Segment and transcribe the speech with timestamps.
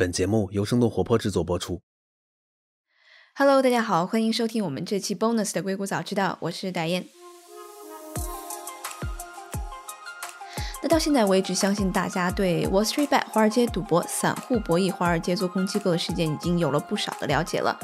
[0.00, 1.82] 本节目由生动活泼制作播出。
[3.34, 7.06] Hello，大家好，欢迎收听我们这期 bonus 的硅谷早知道，我是戴燕。
[10.82, 17.78] 那到现在为止，相信大家对 Wall Street Bet 华尔街赌博、散户博弈、华尔街做空机构的事件已经有了不少的了解了。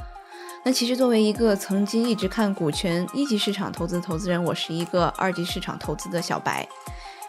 [0.64, 6.66] 那其实作为一个曾经一直看股权一级市场投资的投资人，我是一个二级市场投资的小白。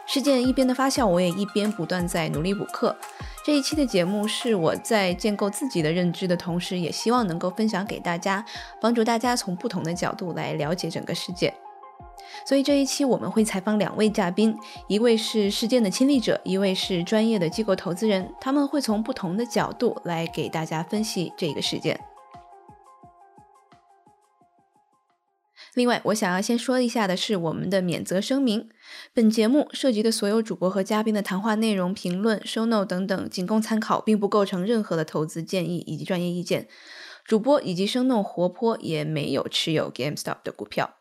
[0.08, 2.96] 事件一边的发酵，我也一边不断在努力补课。
[3.48, 8.44] 这一期的节目是我在建构自己的认知的同时，也希望能够分享给大家，
[8.82, 11.54] 帮助大家从不同的角度来了解整个世界。
[12.46, 14.54] 所以这一期我们会采访两位嘉宾，
[14.88, 21.98] 一位是事件的亲历者，一位是专业的机构投资人，他们会从不同的角度来给大家分析这个事件。
[25.78, 28.68] 另外，我想要先说一下的是我们的免责声明。
[29.14, 36.68] 本节目涉及的所有主播和嘉宾的谈话内容、评论、show note 等等，仅供参考，并不构成任何的投资建议以及专业意见。
[37.24, 40.96] 主播以及生动活泼也没有持有 GameStop 的股票。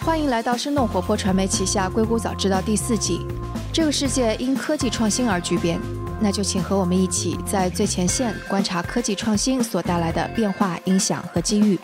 [0.00, 3.20] 欢迎来到生动活泼传媒旗下《硅谷早知道》第四季。
[3.72, 5.80] 这个世界因科技创新而巨变，
[6.20, 11.78] 那就请和我们一起在最前线观察科技创新所带来的变化、影响和机遇。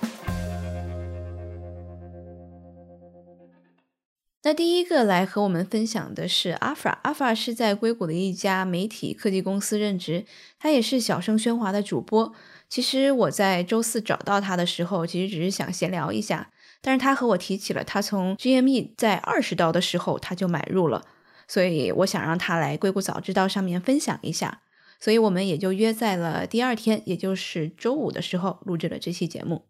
[4.43, 10.27] 那第一个来和我们分享的是阿法，阿法是在硅谷的一家媒体科技公司任职，
[10.59, 12.35] 他也是小声喧哗的主播。
[12.69, 16.51] 其实我在周四找到他的时候，其实只是想闲聊一下，
[16.83, 21.07] 但是他和我提起了他从 GME 在二十刀的时候他就买入了，
[21.47, 24.61] 所以我想让他来硅谷早知道上面分享一下，
[25.01, 29.67] 所以我们也就约在了第二天，也就是周五的时候录制了这期节目。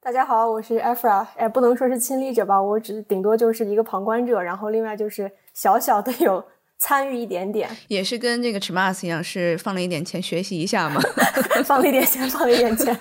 [0.00, 6.44] 大家好，我是 e f r a 哎，不能说是亲历者吧，我只顶多就是一个旁观者，然后另外就是小小的有
[6.78, 11.00] 参与一点点，也是跟这个 Chmas 一样，是放了一点钱学习一下嘛，
[11.66, 12.96] 放了一点钱，放了一点钱。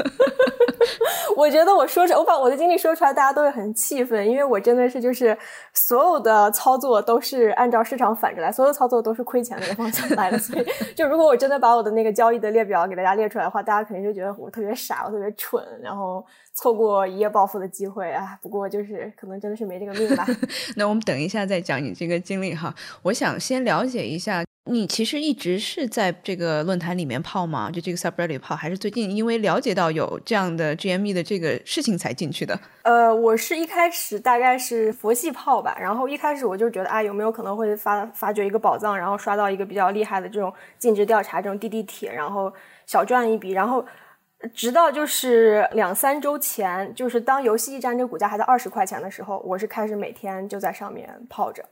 [1.38, 5.38] 我觉得我说出我把我的经历说出来，大家都会很气愤，因为我真的是就是
[5.72, 10.66] 所有的操作都是按照市场反着来，所有操作都是亏钱的一个方向来的，所以
[10.96, 16.26] 就如果我真的把我的那个交易的列表给大家列出来的话，大家肯定就觉得我特别傻，我特别蠢，然后
[16.56, 18.36] 错过一夜暴富的机会啊。
[18.42, 20.26] 不过就是可能真的是没这个命吧。
[20.76, 22.74] 那我们等一下再讲你这个经历哈，
[23.04, 24.44] 我想先了解一下。
[24.70, 27.72] 你其实一直是在这个论坛里面泡吗？
[27.72, 32.60] 就这个 subreddit 泡，还是最近因为了解到有这样的 GME 的这个事情才进去的？
[32.84, 42.54] 呃，我是一开始大概是佛系泡吧，然后一开始我就觉得啊，有没有可能会发发掘一个宝藏，然后刷到一个比较厉害的这种尽职调查这种滴滴帖，然后
[42.86, 43.52] 小赚一笔。
[43.52, 43.86] 然后
[44.54, 51.64] 直到就是两三周前，就是当游戏驿站这个股价还在二十块钱的时候，我是开始每天就在上面泡着。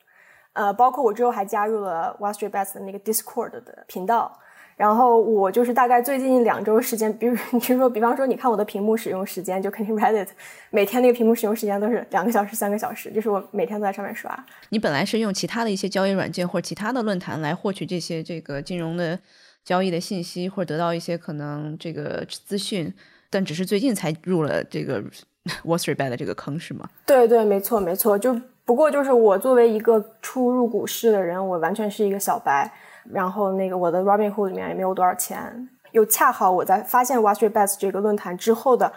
[0.55, 4.39] 呃，包括我之后还加入了 Wall Street Bets 的那个 Discord 的频道，
[4.77, 10.29] 然后我就是大概最近两周时间，比如 你说，比方说，你看我的屏幕使用时间，就肯定 Reddit
[10.69, 14.45] 每天那个屏幕使用时间都是两个小时、三个小时，就是我每天都在上面刷。
[14.69, 19.19] 你本来是用其他的一些交易软件或者其他的论坛来获取这些这个金融的
[19.65, 22.93] 交易的信息，或者得到一些可能这个资讯，
[23.29, 25.01] 但只是最近才入了这个
[25.65, 26.89] Wall Street Bet 的这个坑，是吗？
[27.05, 28.39] 对对，没错没错，就。
[28.65, 32.71] 不过就是我作为一个初入股市的人，我完全是一个小白。
[33.11, 35.69] 然后那个我的 Robinhood 里面也没有多少钱。
[35.91, 38.91] 又恰好我在发现 Wall Street Bets 这个论坛之后的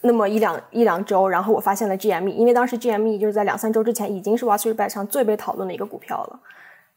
[0.00, 6.40] 那么一两一两周，然后我发现了 GME，因为当时 GME 就是在两三周之前已经是 Wall Street Bets 上最被讨论的一个股票了。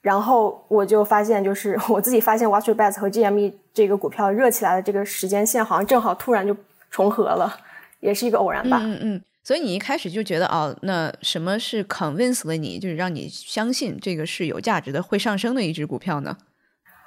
[0.02, 6.56] 然后我就发现，就是 我自己发现 Wall Street Bets 和 GME 这个股票热起来的这个时间线，好像正好突然就
[6.92, 7.52] 重合了，
[8.00, 8.80] 也是一个偶然吧。
[8.84, 9.22] 嗯嗯。
[9.46, 16.36] 所以你一开始就觉得哦，那什么是 convince 了你，就是让你相信这个是有价值的、会上升的一只股票呢？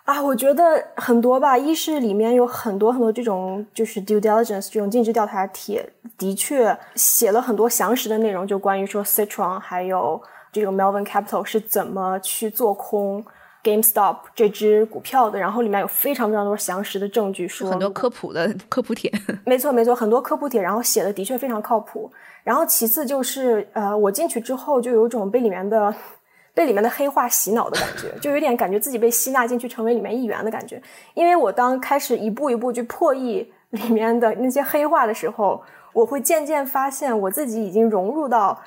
[0.04, 0.62] 啊，我觉得
[0.94, 1.58] 很多吧。
[1.58, 5.84] 一是里面有很多很多这种就是 due diligence 这种尽职调查帖，
[6.16, 10.22] 的确写了很多详实的内容，就关于说 Citron 还有
[10.52, 13.24] 这个 Melvin Capital 是怎么去做空。
[13.68, 19.12] GameStop 这只股票的，然后里面有非常非常多详实的证据，说很多科普的 科普帖。
[19.44, 22.10] 没错没错，很多科普帖，然后写的的确非常靠谱。
[22.44, 25.94] 然后其次就是，呃，我进去之后就有一种被里面的
[26.54, 30.80] 被里面的黑话洗脑的感觉，就有点感觉自己被吸纳进去成为里面一员的感觉。
[31.14, 35.62] 因为我当开始一步一步去破译里面的那些黑话的时候，
[35.92, 38.58] 我会渐渐发现我自己已经融入到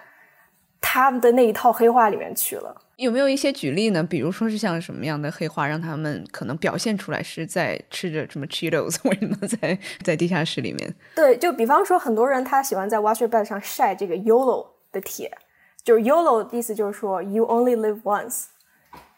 [0.80, 2.75] 他们的那一套黑话里面去了。
[3.01, 4.03] 有没有一些举例呢？
[4.03, 10.95] 比如说是像什么样的黑话，让他们可能表现出来是在吃着什么 Cheetos， 为什么在在地下室里面？
[11.15, 15.36] 对，就比方说，很多人他喜欢在 Bet 上晒这个 YOLO 的帖，
[15.83, 18.44] 就是 YOLO 的意思就是说 You only live once，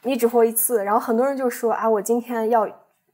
[0.04, 0.82] 你只活一次。
[0.86, 2.66] 然后很多人就说啊，我今天要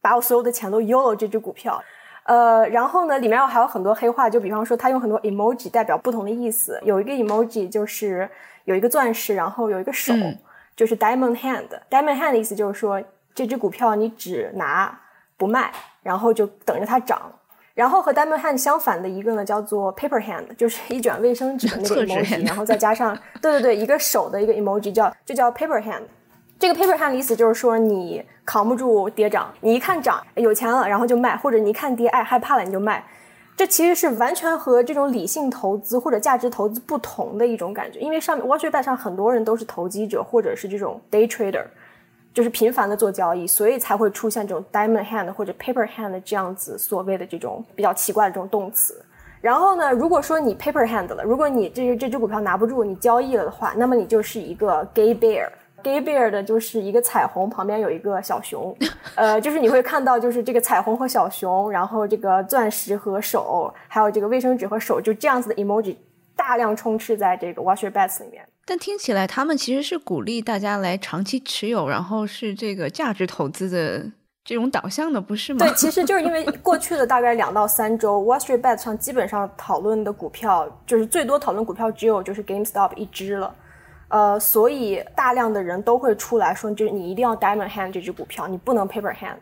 [0.01, 1.83] 把我所有的钱都 Yolo 这只股票。
[2.25, 6.79] 呃，然后呢，里面还有很多黑话，就比方说他用很多 emoji 代表不同的意思。
[6.83, 8.29] 有一个 emoji 就是
[8.65, 10.13] 有一个钻石，然后有一个手，
[10.79, 11.67] 就是 diamond hand。
[11.89, 13.03] diamond hand 的意思就是说
[13.35, 14.97] 这只股票你只拿
[15.35, 15.69] 不卖，
[16.01, 17.21] 然后就等着它涨。
[17.73, 26.03] 然后和 diamond hand 相反的一个呢，叫做 paper hand， 就是一卷卫生纸的那个 emoji，然后再加上对对对一个手的一个 emoji，叫就叫 paper hand。
[26.57, 33.05] 这个 paper hand 的意思就是说，你扛不住跌涨，你一看涨有钱了，然后就卖；或者你一看跌，哎害怕了，你就卖。
[33.59, 37.99] 这其实是完全和这种理性投资或者价值投资不同的一种感觉。
[37.99, 41.65] 因为上面 Wall Street 上很多人都是投机者，或者是这种 day trader，
[42.33, 49.03] 就是频繁的做交易，所以才会出现这种 diamond hand 或者 paper hand 这样子所谓的这种比较奇怪的这种动词。
[49.41, 55.49] 然后呢，如果说你 paper hand 了，如果你这这只股票拿不住，你交易了的话，那么你就是一个 gay bear。
[55.83, 58.75] Gay bear 的就是一个彩虹，旁边有一个小熊，
[59.15, 65.95] 呃，就是你会看到，就是这个彩虹和小熊，然后这个钻石和手，还有这个卫生纸和手，就这样子的 emoji
[66.35, 68.47] 大量充斥在这个 Wash Your Bets 里面。
[68.65, 74.05] 但听起来他们其实是鼓励大家来长期持有，然后是这个价值投资的
[74.45, 75.65] 这种导向的，不是吗？
[75.65, 83.53] 对，其实就是因为 过去的大概两到三周，Watcher Bets 上基本上讨论的股票，就是最多讨论股票只有就是 GameStop 一只了。
[84.09, 89.37] 呃，所以大量的人都会出来说，就是你一定要 diamond hand 这只股票，你不能 paper hand。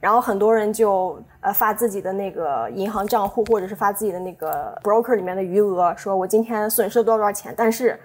[0.00, 7.96] 然后很多人就呃发自己的那个银行账户，或者是发自己的那个 broker 里面的余额，说我今天损失了多少多少钱，但是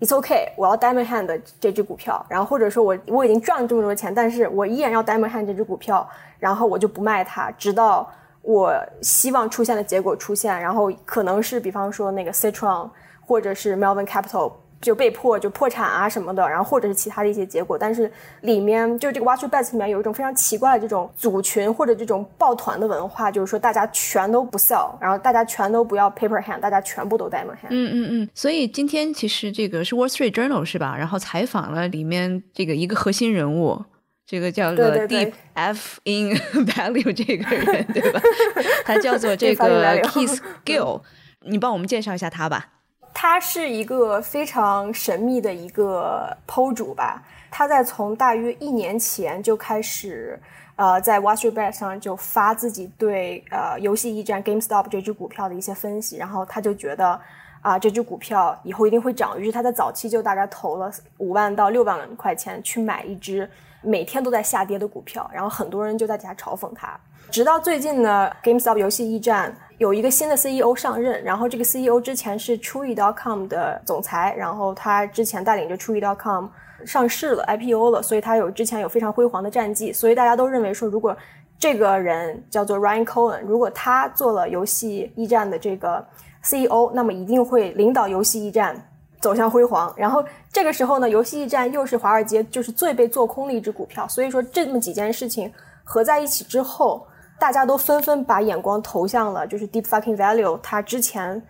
[0.00, 2.26] it's okay，我要 diamond hand 这只股票。
[2.28, 6.06] 然后或者说我我已经赚了这么多钱，但是我依然要 diamond hand 这只股票，
[6.38, 8.06] 然后我就不卖它，直到
[8.42, 10.60] 我希望出现的结果出现。
[10.60, 12.90] 然后可能是比方说那个 Citron
[13.24, 14.52] 或者是 Melvin Capital。
[14.82, 27.68] 就被迫就破产啊什么的，然后或者是其他的一些结果，但是里面就这个 Watch Bets 里面有一种非常奇怪的这种组群或者这种抱团的文化，就是说大家全都不 sell，然后大家全都不要 paper hand，大家全部都 diamond hand。
[27.70, 28.28] 嗯嗯嗯。
[28.34, 30.96] 所以今天其实这个是 Wall Street Journal 是吧？
[30.98, 33.80] 然后采访了里面这个一个核心人物，
[34.26, 36.34] 这个叫做 Deep F in
[36.66, 38.20] Value 这个人对吧？
[38.84, 41.02] 他叫做这个 Keith Gill，
[41.42, 42.70] 你帮我们介绍一下他吧。
[43.14, 50.40] 他是一个非常神秘的一个 PO 主吧，他在从大约一年前就开始，
[50.76, 57.20] 呃，在 Wall Street Bet 上就发自己对呃游戏驿站 GameStop 这只股票的一些分析，然后他就觉得
[57.60, 63.48] 啊这只股票以后一定会涨，于是他在早期就大概投了五万到六万块钱去买一只
[63.82, 66.98] 每天都在下跌的股票，然后很多人就在底下嘲讽他。
[67.30, 76.46] 直到最近呢，GameStop 游戏驿站有一个新的 CEO 上任，然后这个 CEO 之前是 Chewy.com 的总裁，然后他之前带领着 Chewy.com
[76.86, 81.16] 上市了 IPO 了，所以他有之前有非常辉煌的战绩，所以大家都认为说，如果
[81.58, 86.06] 这个人叫做 Ryan Cohen，如果他做了游戏驿站的这个
[86.44, 88.80] CEO，那么一定会领导游戏驿站
[89.20, 89.92] 走向辉煌。
[89.96, 95.52] 然后这个时候呢，游戏驿站又是华尔街就是最被做空的一只股票，所以说这么几件事情
[95.82, 97.04] 合在一起之后。
[97.42, 101.42] 大家都纷纷把眼光投向了，就是 Deep Fucking Value，他之前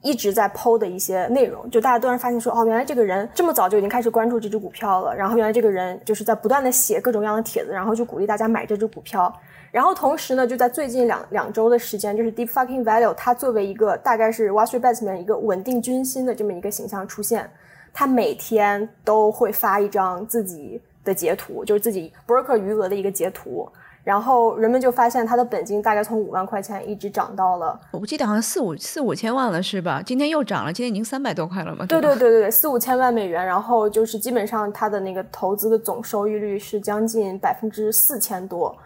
[0.00, 9.34] 一直在剖的一些内容，就大家突然发现说，哦，原来这个人这么早就已经开始关注这只股票了，然后原来这个人就是在不断的写各种各样的帖子，然后就鼓励大家买这只股票，
[9.72, 17.50] 然后同时呢，就在最近两两周的时间，就是 Deep Fucking Value，它作为一个大概是 Wall Street Bets 里面一个稳定军心的这么一个形象出现，
[17.92, 23.68] 他每天都会发一张自己的截图，就是自己 broker 余额的一个截图。
[24.04, 30.02] 然后人们就发现他的本金大概从五万块钱一直涨到了，我记得好像四五四五千万了，是吧？
[30.04, 31.86] 今天又涨了，今天已经三百多块了嘛？
[31.86, 33.46] 对对对对对，四五千万美元。
[33.46, 38.76] 然后就是基本上他的那个投资的总收益率是将近百分之四千多，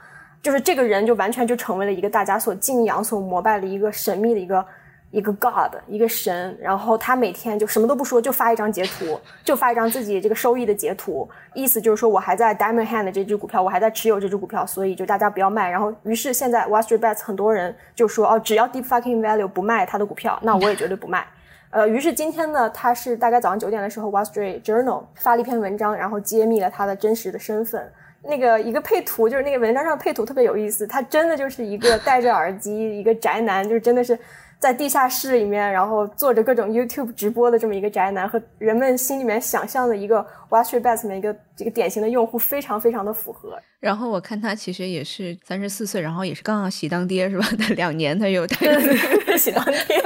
[0.43, 4.65] 就是这个人就完全就成为了一个大家所敬仰、所膜拜的一个神秘的一个。
[5.11, 15.71] 一个 god，一个神，然后他每天就什么都不说，就发一张截图，就发一张自己这个收益的截图，意思就是说我还在 diamond hand 这只股票，我还在持有这只股票，所以就大家不要卖。
[15.71, 21.27] 然后于是现在 w a s t r e e t Bets 很多人就说哦，只要 Deep Fucking Value 不卖他的股票，那我也绝对不卖。
[21.71, 27.91] 呃，于是今天呢，他是大概早上九点的时候 w a s t r e e t Journal 发了一篇文章，然后揭秘了他的真实的身份。
[28.23, 34.19] 那个一个配图，就是那个文章上的配图特别有意思，他真的就是一个戴着耳机，一个宅男，就是真的是。
[34.59, 43.59] 在地下室里面，然后做着各种 YouTube 直播的这么一个宅男，和人们心里面想象的一个 Watch Bets 的一个这个典型的用户，非常非常的符合。
[43.79, 47.47] 然后我看他其实也是三十四岁，然后也是刚刚喜当爹是吧？
[47.59, 48.47] 他两年他有
[49.39, 50.03] 喜当爹，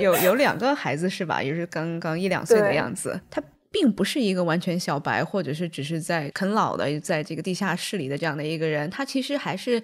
[0.00, 1.42] 有有两个孩子是吧？
[1.42, 3.20] 也是刚刚一两岁的样子。
[3.28, 9.82] 他并不是一个完全小白，或者是只是在啃老的，在这个地下室里的这样的一个人，他其实还是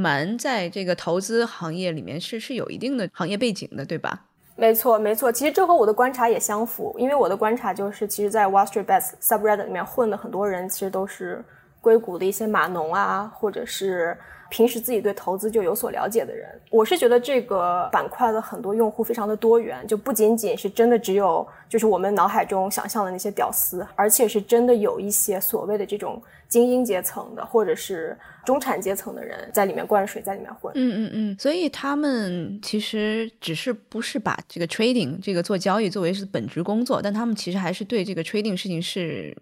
[0.00, 4.24] 蛮在这个投资行业里面是是有一定的行业背景的，对吧？
[4.56, 5.30] 没错，没错。
[5.30, 11.44] 其实这和我的观察也相符，因为我的观察就是，其实，在 Wall Street Bets subreddit 里面混的很多人，其实都是
[11.80, 14.16] 硅谷的一些码农啊，或者是。
[14.52, 30.72] 平时自己对投资就有所了解的人，我是觉得这个板块的很多用户非常的多元，就不仅仅是真的只有就是我们脑海中想象的那些屌丝，而且是真的有一些所谓的这种精英阶层的或者是中产阶层的人在里面灌水，在里面混。
[30.74, 39.36] 嗯嗯嗯，所以他们其实只是不是把这个 trading 这个做交易作为是本职工作，但他们其实还是对这个 trading 事情是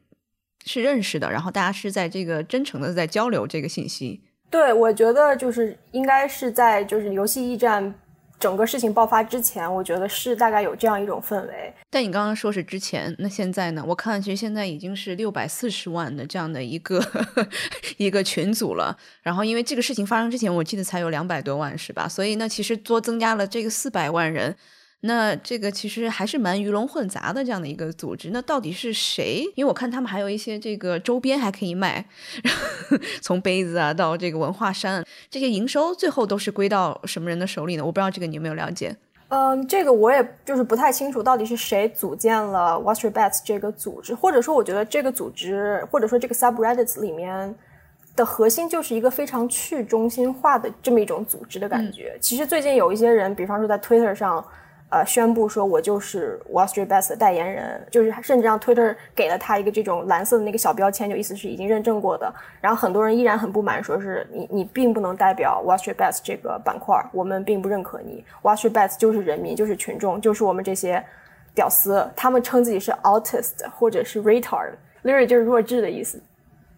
[0.64, 4.20] 是认识的，然后大家是在这个真诚的在交流这个信息。
[4.50, 7.94] 对，我觉得就是应该是在就是游戏驿站
[8.38, 11.74] 整个事情爆发之前，我觉得是大概有这样一种氛围。
[11.90, 13.84] 但你刚刚说是之前，那现在呢？
[13.86, 17.02] 我看其实现在已经是六百四十万的这样的一个
[17.98, 18.96] 一个群组了。
[19.22, 22.08] 然后因为这个事情发生之前，我记得才有两百多万，是吧？
[22.08, 24.54] 所以那其实多增加了这个四百万人。
[25.02, 28.30] 那这个其实还是蛮鱼龙混杂的这样的一个组织。
[28.32, 29.44] 那到底是谁？
[29.54, 32.04] 因为我看他们还有一些这个周边还可以卖，
[33.22, 37.84] 从杯子啊到这个文化衫，这些营收最后都是归到什么人的手里呢？
[37.84, 38.96] 我不知道这个你有没有了解？
[39.28, 47.54] 嗯，这个我也就是不太清楚，到底是谁组建了 Wall Street Bets 这个组织，或者说我觉得这个组织或者说这个 subreddits 里面
[48.16, 52.18] 的核心就是一个非常去中心化的这么一种组织的感觉。
[52.20, 54.44] 其实最近有一些人，比方说在 Twitter 上。
[54.90, 62.32] 呃，宣布说我就是 Wall Street Bets 的代言人，就是甚至让 Twitter 给了他一个这种蓝色的那个小标签，就意思是已经认证过的。
[62.58, 68.24] 然后很多人依然很不满，说是你你并不能代表 Wall Street Bets 这个板块，我们并不认可你。
[68.42, 71.04] Wall Street Bets 就是人民，就是群众，就是我们这些
[71.54, 76.18] 屌丝，他们称自己是 autist 或者是 retard，literally 就是弱智的意思。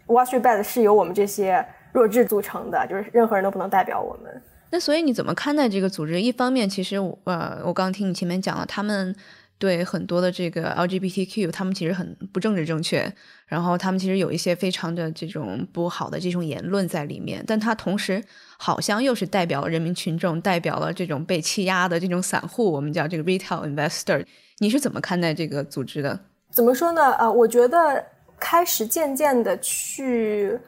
[0.08, 4.42] Wall Street Bets 是由我们这些弱智组成的，就是任何人都不能代表我们。
[4.72, 6.20] 那所以你怎么看待这个组织？
[6.22, 9.14] 一方面，其实我呃，我刚听你前面讲了，他们
[9.58, 13.12] 对很多的这个 LGBTQ，他们其实很不政治正确，
[13.46, 17.44] 然后他们其实有一些非常的这种不好的这种言论在里面。
[17.46, 18.22] 但他同时
[18.58, 24.24] 好像又是代表人民群众，代表了这种被欺压的这种散户，我们叫这个 retail investor。
[24.60, 26.20] 你是怎么看待这个组织的？
[26.52, 27.12] 怎么说呢？
[27.18, 28.04] 呃，我觉得
[28.38, 30.58] 开始渐渐的去。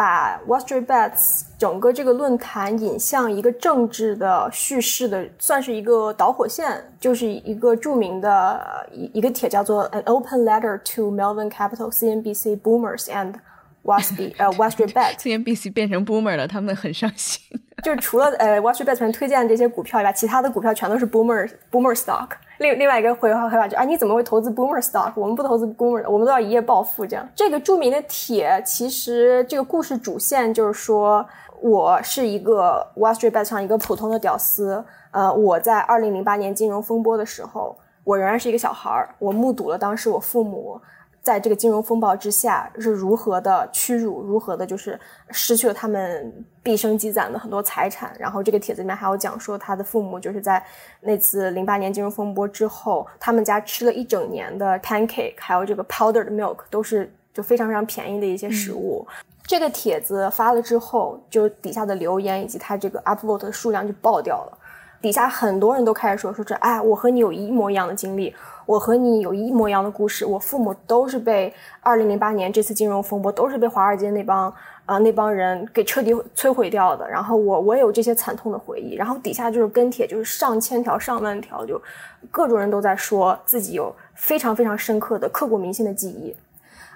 [0.00, 11.10] 把 w a s t r e e t Bets 整个这个论坛引向一个政治的叙事的，算是一个导火线，就是一个著名的一一个帖，叫做 An Open Letter to
[11.14, 13.34] Melvin Capital, CNBC Boomers and
[13.82, 15.18] w a s b 呃 w a s t r e e t Bets。
[15.18, 17.60] CNBC 变成 Boomer 了，他们很伤心。
[17.82, 22.28] 就是除了呃 Wall Street Bets 推荐的这些股票以外，其他的股票全都是 Boomer Boomer stock。
[22.58, 25.12] 另另外一个回话回话就啊，你怎么会投资 Boomer stock？
[25.16, 27.26] 我们不投资 Boomer，我们都要一夜暴富这样。
[27.34, 31.24] 这个著名的帖，其实这个故事主线就是说，
[31.60, 34.84] 我是一个 Wall Street Bet 上一个普通的屌丝。
[35.12, 40.80] 呃，我在二零零八年金融风波的时候，我仍然是一个小孩儿，我目睹了当时我父母。
[41.22, 44.98] 在这个金融风暴之下是如何的屈辱，如何的就是
[45.30, 48.10] 失去了他们毕生积攒的很多财产。
[48.18, 50.64] 然后这个帖子里面还有讲说，他的父母就是在
[51.00, 59.06] 那次零八年金融风波之后，他们家吃了一整年的 pancake，还有这个 powdered milk，都是就非常非常便宜的一些食物。
[59.46, 64.58] 这个帖子发了之后，就底下的留言以及他这个 upload 的数量就爆掉了。
[65.02, 68.34] 底下很多人都开始说说这，哎，我和你有一模一样的经历。
[68.70, 74.54] 我和你有一模一样的故事，我父母都是被二零零八年这次金融风波，都是被华尔街那帮
[74.86, 77.10] 啊那帮人给彻底摧毁掉的。
[77.10, 78.94] 然后我我也有这些惨痛的回忆。
[78.94, 81.82] 然后底下就是跟帖，就是上千条上万条，就
[82.30, 86.32] 各种人都在说自己有非常非常深刻的刻骨铭心的记忆。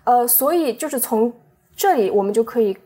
[0.04, 1.32] 呃，所以就是从
[1.74, 2.78] 这里我们就可以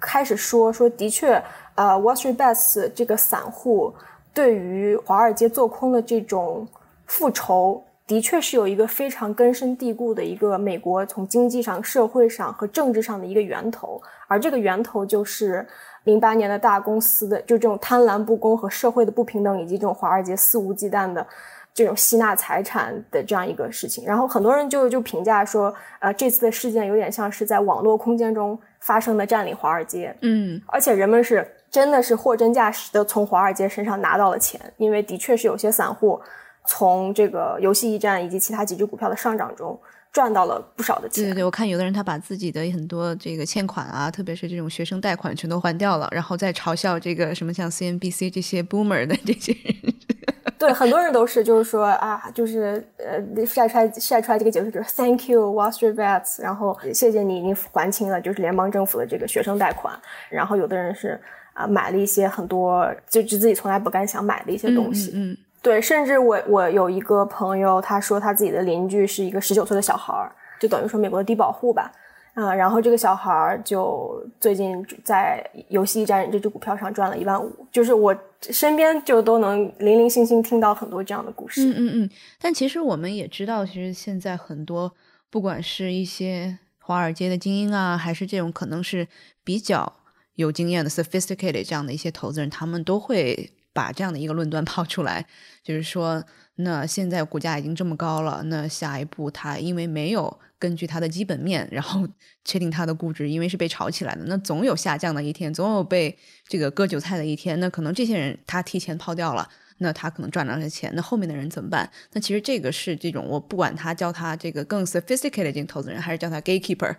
[0.00, 1.40] 开始说说，的确，
[1.76, 3.94] 呃，Wall Street Bets 这个散户
[4.34, 6.66] 对于华尔街做空的这种
[7.06, 7.84] 复仇。
[8.06, 15.66] 的确是有一个非常根深蒂固的一个美国从经济上、社会上和政治上的一个源头，而这个源头就是
[16.04, 21.26] 零八年的大公司的就这种贪婪不公和社会的不平等，以及这种华尔街肆无忌惮的
[21.74, 24.04] 这种吸纳财产的这样一个事情。
[24.06, 30.14] 然后很多人就就评价说，呃，这次的事件有点像是在网络空间中发生的占领华尔街。
[30.20, 36.20] 嗯，而且人们是真的是货真价实的从华尔街身上拿到了钱，因为的确是有些散户。
[36.66, 39.78] 从这个游戏驿站以及其他几只股票的上涨中
[40.12, 41.24] 赚到了不少的钱。
[41.24, 49.94] 对对对，我看有的人他把自己的很多这个欠款啊，特别是这种学生贷款全都还掉了，然后再嘲笑这个什么像 CNBC 这些 boomer 的这些人。
[50.58, 59.94] 对，很多人都是，就是说啊，就是呃晒出来晒出来这个解释就是 Thank you Wall Street Bets，然后谢谢你，你还清了就是联邦政府的这个学生贷款。
[60.30, 61.20] 然后有的人是
[61.52, 65.10] 啊买了一些很多就就自己从来不敢想买的一些东西。
[65.14, 71.90] 嗯，对，甚至我我有一个朋友，他说他自己的邻居是一个十九岁的小孩儿，就等于说美国的低保户吧。
[72.34, 81.64] 啊，然后这个小孩儿就最近在游戏驿站这只股票上赚了一万五，就是我身边就都能零零星星听到很多这样的故事。
[81.64, 82.10] 嗯嗯嗯。
[82.38, 84.92] 但其实我们也知道，其实现在很多
[85.30, 89.08] 不管是一些华尔街的精英啊，还是这种可能是
[89.42, 89.90] 比较
[90.34, 95.26] 有经验的 sophisticated 这样的一些投资人，他们都会把这样的一个论断抛出来，
[95.62, 96.24] 就是说，
[96.56, 100.40] 那现在股价已经这么高了，那下一步它因为没有。
[100.58, 102.08] 根据它的基本面，然后
[102.42, 106.16] 确定它的估值，因为是被炒起来的，那总有下降的一天，总有被
[106.48, 107.60] 这个割韭菜的一天。
[107.60, 109.46] 那可能这些人他提前抛掉了，
[109.78, 111.90] 那他可能赚了钱，那后面的人怎么办？
[112.14, 116.96] 那其实这个是这种，我不管他叫他这个更 sophisticated 这投资人，还是叫他 gatekeeper。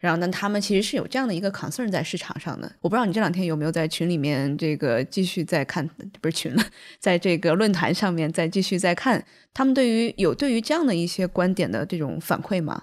[0.00, 2.72] 然后呢，他们其实是有这样的一个 concern 在市场上的。
[2.80, 5.86] 我不知道你这两天有没有在群里面这个继续在看，
[6.20, 6.62] 不是群了，
[6.98, 12.82] 在这个论坛上面再继续在看他们对于有对于这样的一些观点的这种反馈吗？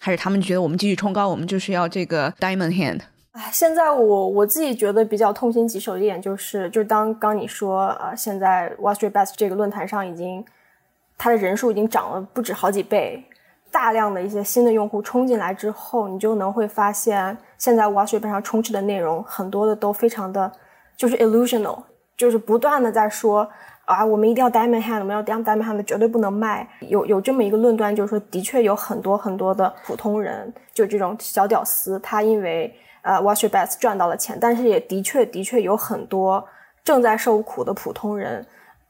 [0.00, 3.00] 还是他们觉得我们继续冲高，我们就是要这个 diamond hand。
[3.32, 10.44] 哎，现在我我自己觉得比较痛心疾首的一点就是，就是当刚你说啊，现在 Wall Street Bets 这个论坛上已经，
[11.18, 13.22] 它的人数已经涨了不止好几倍，
[13.76, 20.50] 大量的一些新的用户冲进来之后，你就能会发现，现在 Wall Street Bets 上充斥的内容很多的都非常的，
[20.96, 21.82] 就是 illusional，
[22.16, 23.46] 就是不断的在说。
[23.84, 26.66] 啊，我们一定要 diamond hand，我们要 diamond hand，绝对不能卖。
[26.80, 36.44] 有有这么一个论断，就是说，的确有很多很多的普通人，就这种小屌丝，他因为呃 Wall Street Bets 赚到了钱，但是也的确的确有很多
[36.82, 38.44] 正在受苦的普通人，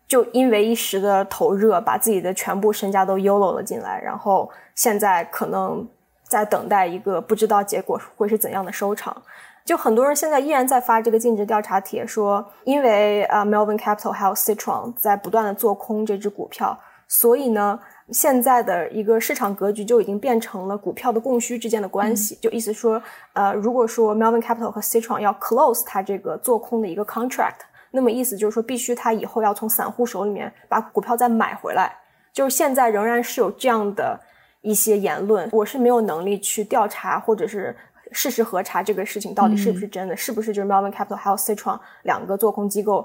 [0.07, 5.87] 就因为一时的头热，把自己的全部身家都 yolo 了进来，然后现在可能
[6.23, 9.17] 在等待一个不知道结果会是怎样的收场。
[9.65, 16.79] 就很多人现在依然在发这个尽职调查帖，说因为呃 Melvin Capital 还有 Citron 在不断的做空这只股票，
[17.09, 17.81] 所以呢，
[18.13, 22.37] 现在的一个市场格局就已经变成了股票的供需之间的关系。
[22.41, 23.03] 就意思说，
[23.33, 31.97] 呃，如果说 Melvin Capital 和 Citron 要 close 它这个做空的一个 contract，那么意思就是说，必须他以后要从散户手里面把股票再买回来。
[32.33, 34.21] 就是现在仍然是有这样的
[34.61, 37.77] 一些言论，我是没有能力去调查或者是。
[38.13, 40.17] 事实核查这个事情到底是不是真的？
[40.17, 43.05] 是不是就是 Melvin Capital 还有 Citron 两个做空机构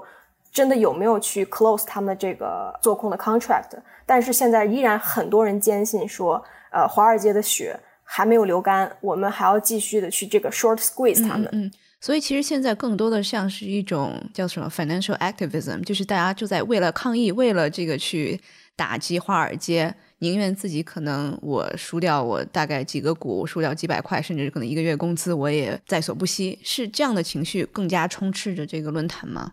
[0.52, 3.70] 真的有没有去 close 他们的这个做空的 contract？
[4.06, 11.48] 但是现在依然很多人坚信说，呃，华尔街的血还没有流干，我们还要继续的去这个 short squeeze 他们。
[11.50, 11.68] 嗯，
[12.02, 18.40] 所以其实现在更多的像是一种叫什么 financial activism，就是大家就在为了抗议，为了这个去
[18.74, 19.94] 打击华尔街。
[20.18, 26.56] 宁愿自己可能我输掉我大概几个股，输掉几百块，甚至可能一个月工资，我也在所不惜。
[26.62, 29.52] 是这样的情绪更加充斥着这个论坛吗？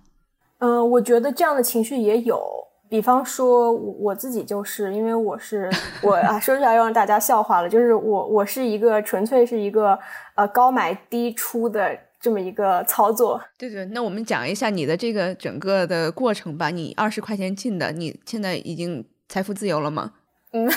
[0.60, 2.40] 嗯，我觉得这样的情绪也有。
[2.88, 5.70] 比方说我自己就是因为我是
[6.04, 9.98] 我啊，说出来又让大家笑话了，就是我我是一个纯粹是一个
[10.36, 13.42] 呃高买低出的这么一个操作。
[13.58, 16.70] 对对，那我们讲一下你的这个整个的过程吧。
[16.70, 20.14] 你二十块钱进的，你现在已经财富自由了吗？
[20.52, 20.68] 嗯，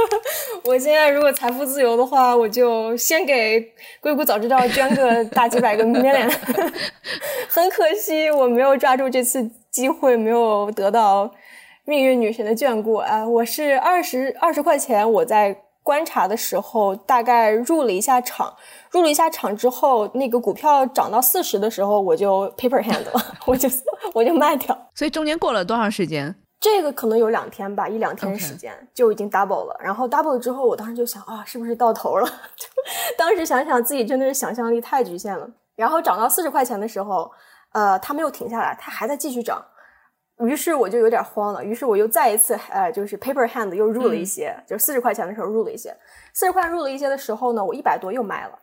[0.64, 6.26] 我现在如果财富自由的话，我就先给硅谷早知道捐个 大几百个 million。
[7.48, 11.30] 很可惜，我没有抓住这次机会，没有得到
[11.84, 13.28] 命运女神的眷顾啊！
[13.28, 18.54] 我是二十二十块钱，我在观察的时候大概入了一下场，
[18.90, 23.68] 入了一下场之后，那个股票涨到四十的时候，我就 paper hand 了， 我就
[24.12, 24.76] 我就卖掉。
[24.94, 26.34] 所以中间过了多长时间？
[26.60, 29.74] 这个可能有两天吧，一两天时间就已经 double 了。
[29.82, 32.28] 然后 double 了之后，我当时就想啊，是不是到头了？
[33.16, 35.48] 当时想想自己真的是想象力太局限了。
[35.74, 37.30] 然后涨到四十块钱的时候，
[37.72, 39.64] 呃，它没有停下来，它还在继续涨。
[40.46, 41.64] 于是我就有点慌了。
[41.64, 45.94] 于是我又再一次，呃，就是 paper hand 又入了一些，就是四十块钱的时候入了一些。
[46.32, 48.58] 四十块入了一些的时候呢，我一百多又卖了。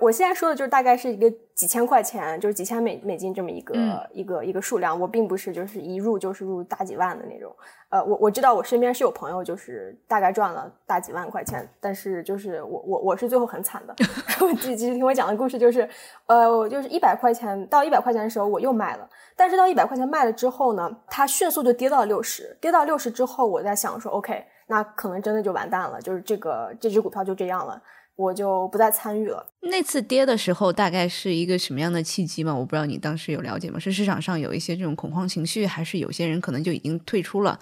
[0.00, 3.76] 我现在说的就是大概是一个几千块钱，就是几千美美金这么一个
[4.12, 4.98] 一个一个数量。
[4.98, 7.54] 我并不是就是一入就是入大几万的那种。
[7.90, 13.94] 呃，我我知道我身边是有朋友就是大概赚了大几万块钱，但是就是我我我是最后很惨的。
[14.40, 15.88] 我其实听我讲的故事就是，
[16.26, 27.82] 呃，我就是一百块钱到一百块钱的时候我又卖了，但是到一百块钱卖了之后呢，它迅速就跌到六十，跌到六十之后，我在想说，OK，那可能真的就完蛋了，就是这个这只股票就这样了。
[28.20, 29.46] 我就不再参与了。
[29.62, 32.54] 那次跌的时候，大概是一个什么样的契机吗？
[32.54, 33.78] 我不知道你当时有了解吗？
[33.78, 37.58] 是市场上有一些这种恐慌情绪，还是有些人可能就已经退出了？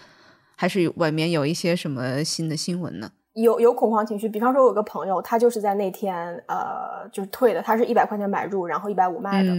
[0.57, 3.13] 还是外面有一些什么新的新闻呢？
[3.35, 9.55] 有有恐慌情绪，比方说，我有个朋友，他就是在那天呃，就是退的，他是一百块钱买入，然后一百五卖的。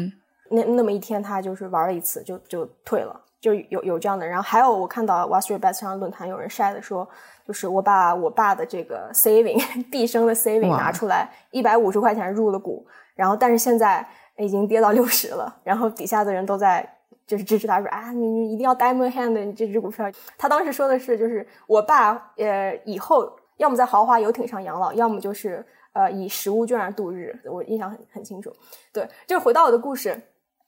[0.51, 4.27] 那那么一天，他就是玩了一次，就就退了，就有有这样的。
[4.27, 7.07] 然后还有我看到 Wall Street Bets 上论坛有人晒的说，
[7.49, 9.59] 就是我把我爸的这个 saving
[9.89, 12.85] 毕生的 saving 拿出来，一百五十块钱入了股，
[13.15, 14.07] 然后但是现在
[14.37, 16.87] 已经跌到六十了，然后底下的人都在
[17.25, 20.05] 就是支持他说啊，你你一定要 diamond hand 你这只股票。
[20.37, 27.35] 他当时说的是，就是我爸呃以后要么在豪华游艇上养老，要么就是呃以实物券度日。
[27.45, 28.53] 我印象很很清楚。
[28.93, 30.21] 对，就是回到我的故事。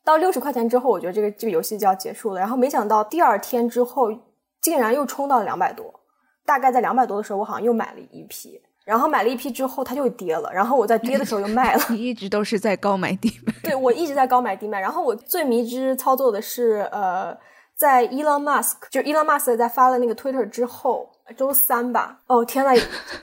[0.03, 2.39] 到六十块钱之后，我觉得这个这个游戏就要结束了。
[2.39, 4.11] 然后没想到第二天之后，
[4.59, 6.00] 竟然又冲到了两百多。
[6.45, 8.61] 大概在两百多的时候，我好像又买了一批。
[8.83, 10.51] 然后买了一批之后，它就跌了。
[10.51, 11.83] 然后我在跌的时候又卖了。
[11.89, 13.53] 你一直都是在高买低卖。
[13.61, 14.79] 对，我一直在高买低卖。
[14.79, 17.37] 然后我最迷之操作的是，呃，
[17.77, 22.21] 在 Elon Musk 就 Elon Musk 在发了那个 Twitter 之后，周三吧。
[22.25, 22.73] 哦天呐，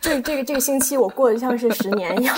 [0.01, 2.35] 这这个这个星期我过得像是十年一样。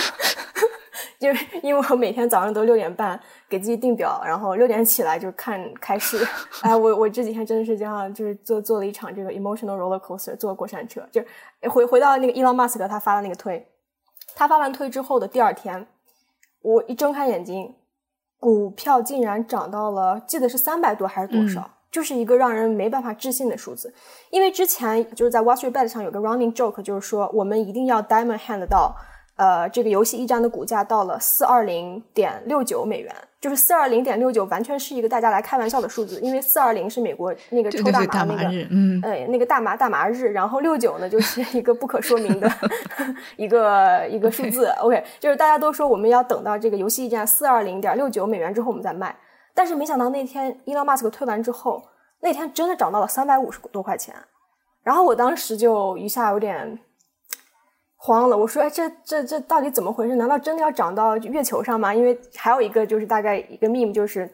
[1.21, 6.17] 就是因为我每天早上都六点半给自己定表，然后六点起来就看开市。
[6.63, 11.07] 哎，我我这几天真的是这样，就是做做了一场这个 emotional roller coaster，坐过山车。
[11.11, 11.21] 就
[11.69, 13.63] 回回到那个 Elon Musk 他发的那个推，
[14.33, 15.85] 他发完推之后的第二天，
[16.63, 17.75] 我一睁开眼睛，
[18.39, 23.93] 股票竟然涨到了，记得是三百多还是多少，就是一个让人没办法置信的数字。
[24.31, 28.95] 因为之前就是在 Wall Street Bet 上有个 running joke，就是说我们一定要 diamond hand 到。
[29.41, 42.47] 呃，这个游戏驿站的股价到了四二零点六九美元，就是四二零点六九，完全是一个大家来开玩笑的数字，因为四二零是美国那个抽大麻那个，嗯，呃，那个大麻大麻日，然后六九呢就是一个不可说明的
[43.35, 44.67] 一个一个数字。
[44.79, 49.15] OK，就是大家都说我们要等到这个游戏驿站四二零点六九美元之后我们再卖，
[49.55, 51.81] 但是没想到那天伊 m 马斯克推完之后，
[52.19, 54.13] 那天真的涨到了三百五十多块钱，
[54.83, 56.77] 然后我当时就一下有点。
[58.03, 60.15] 慌了，我说：“哎，这这这到底怎么回事？
[60.15, 61.93] 难道真的要涨到月球上吗？
[61.93, 64.27] 因为还有一个就是大概一个 meme，就是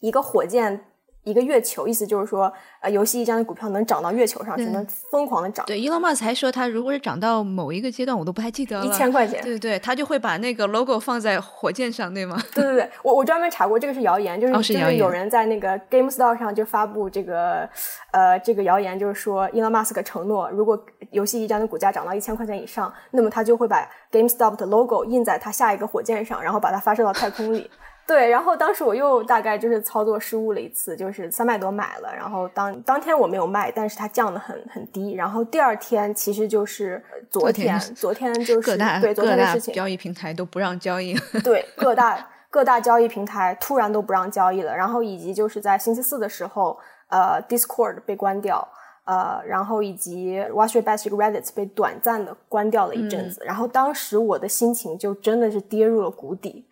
[0.00, 0.84] 一个火箭。”
[1.24, 5.64] 一个月球，意思就是说，呃，游戏驿站的股票能涨到月球上，只能疯狂的涨。
[5.66, 9.42] 对，Elon Musk 还说，他如果是涨到某一个阶段，我都不太记得了，一千块钱。
[9.42, 12.40] 对对对，他就会把那个 logo 放在火箭上，对吗？
[12.54, 17.68] 对对对，我我专门查过，这个是谣言，就是就是有人在那个 GameStop 上就发布这个，
[18.12, 20.78] 呃，这个谣言，就是说 Elon Musk 承诺，如果
[21.10, 27.70] 游戏驿站的股价涨到一千块钱以上，那么他就会把 GameStop 的 logo 印在他下一个火箭上，然后把它发射到太空里。
[28.06, 48.68] 对，然后当时我又大概就是操作失误了一次，就是三百多买了，然后当当天我没有卖，但是它降的很很低，然后第二天其实就是昨天，昨天就是对昨天的事情，交易平台都不让交易，对各大各大交易平台突然都不让交易了，然后以及就是在星期四的时候，呃，Discord 被关掉，
[49.06, 56.66] 呃，然后以及 Watch Your Best 这个 Reddit 被短暂的关掉了一阵子，然后当时我的心情就真的是跌入了谷底。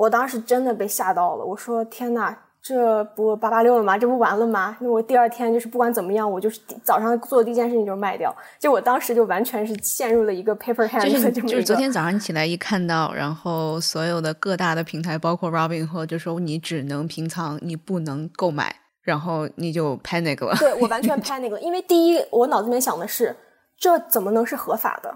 [0.00, 3.98] 我当时真的被吓到了，我说天呐，这不八八六了吗？
[3.98, 4.74] 这不完了吗？
[4.80, 8.34] 那我第二天就是不管怎么样，我就是早上做的第一件事情就是卖掉。
[8.58, 20.56] 就我当时就完全是陷入了一个 paper hand，就是就是昨天早上起来一看到，然后所有的各大的平台，包括 Robinhood，就说你只能平仓，你不能购买，然后你就 panic 了。
[20.56, 23.36] 对我完全 panic 了，因为第一，我脑子里面想的是，
[23.78, 25.14] 这怎么能是合法的？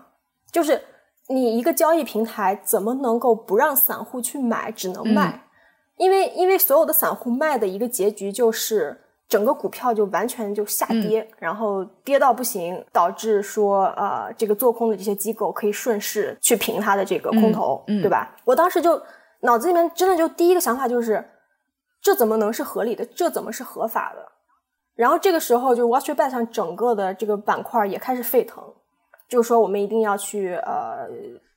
[0.52, 0.78] 就是。
[1.28, 5.44] 你一个交易平台怎么能够不让散户去买，只能卖？
[5.96, 18.36] 因为因为所有的散户卖的一个结局就是整个股票就完全就下跌，然后跌到不行，导致说呃这个做空的这些机构可以顺势去平它的这个空头，对吧？
[18.44, 19.00] 我当时就
[19.40, 21.24] 脑子里面真的就第一个想法就是，
[22.02, 23.04] 这怎么能是合理的？
[23.06, 24.26] 这怎么是合法的？
[24.94, 28.62] 然后这个时候就 Watch Bet 上整个的这个板块也开始沸腾。
[29.34, 31.08] 就是说，我们一定要去呃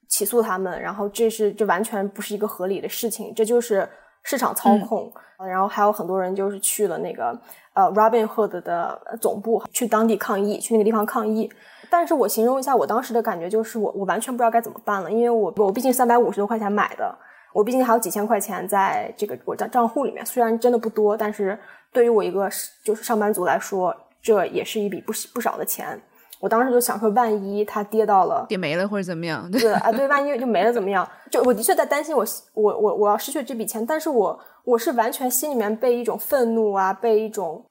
[0.08, 3.88] 起诉他们，然后这是这完全不是一个合理的事情，这就是
[4.24, 5.13] 市场操控。
[5.48, 7.40] 然后还有很多人就是去了那个
[7.74, 11.48] 呃 Robinhood 的总部，去当地抗议，去那个地方抗议。
[11.88, 17.16] 但是我形容一下我当时的感觉，就是我我完全不知道该怎么办了，因为我我毕竟三百五十多块钱买的，
[17.54, 21.56] 我毕竟还有几千块钱在这个我的账户里面，虽然真的不多，但是
[21.94, 22.50] 对于我一个
[22.84, 26.02] 就是上班族来说，这也是一笔不不少的钱。
[26.39, 29.50] 我当时就想说，万一它跌到了跌没了或者怎么样？
[29.52, 31.08] 对啊，对，万一就没了怎么样？
[31.32, 37.65] 就我的确在担心，我我我我要失去这笔钱，但是我我是完全心里面被一种愤怒啊，被一种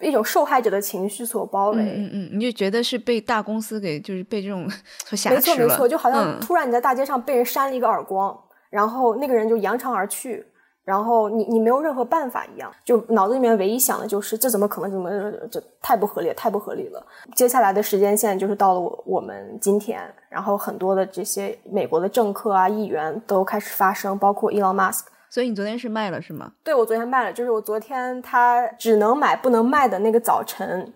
[0.00, 1.82] 一种受害者的情绪所包围。
[1.82, 4.68] 嗯嗯，你就觉得是被大公司给就是被这种
[5.06, 8.38] 所挟持没错没错，就好像突然你在大街上被人扇了一个耳光，
[8.68, 10.46] 然后那个人就扬长而去。
[10.90, 14.90] 然后你你没有任何办法一样，就脑子里面唯一想的就是这怎么可能？
[14.90, 15.08] 怎么
[15.48, 17.06] 这太不合理，太不合理了。
[17.36, 25.04] 接下来的时间线就是到了我我们今天，然后很多的这些美国的政客啊、议员都开始发声，包括 Elon Musk。
[25.28, 26.50] 所以你昨天是卖了是吗？
[26.64, 30.92] 对，我昨天卖了，就是我昨天他只能买不能卖的那个早晨，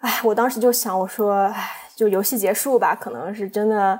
[0.00, 3.98] 哎，我当时就想，我说，哎，就游戏结束吧，可能是真的。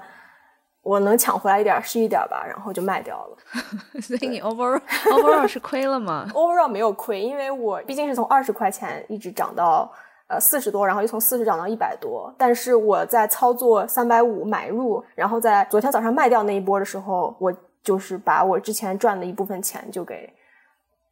[0.88, 3.36] 我能抢回来一点是一点吧，然后就卖掉了。
[4.00, 6.26] 所以你 overall overall 是亏了吗？
[6.32, 9.92] overall 没有亏，因为我毕竟是从二十块钱一直涨到
[10.28, 12.32] 呃四十多，然后又从四十涨到一百多。
[12.38, 20.32] 但是我在操作三百五买入，然后在昨天早上卖掉那一波的时候，我就是把我之前赚的一部分钱就给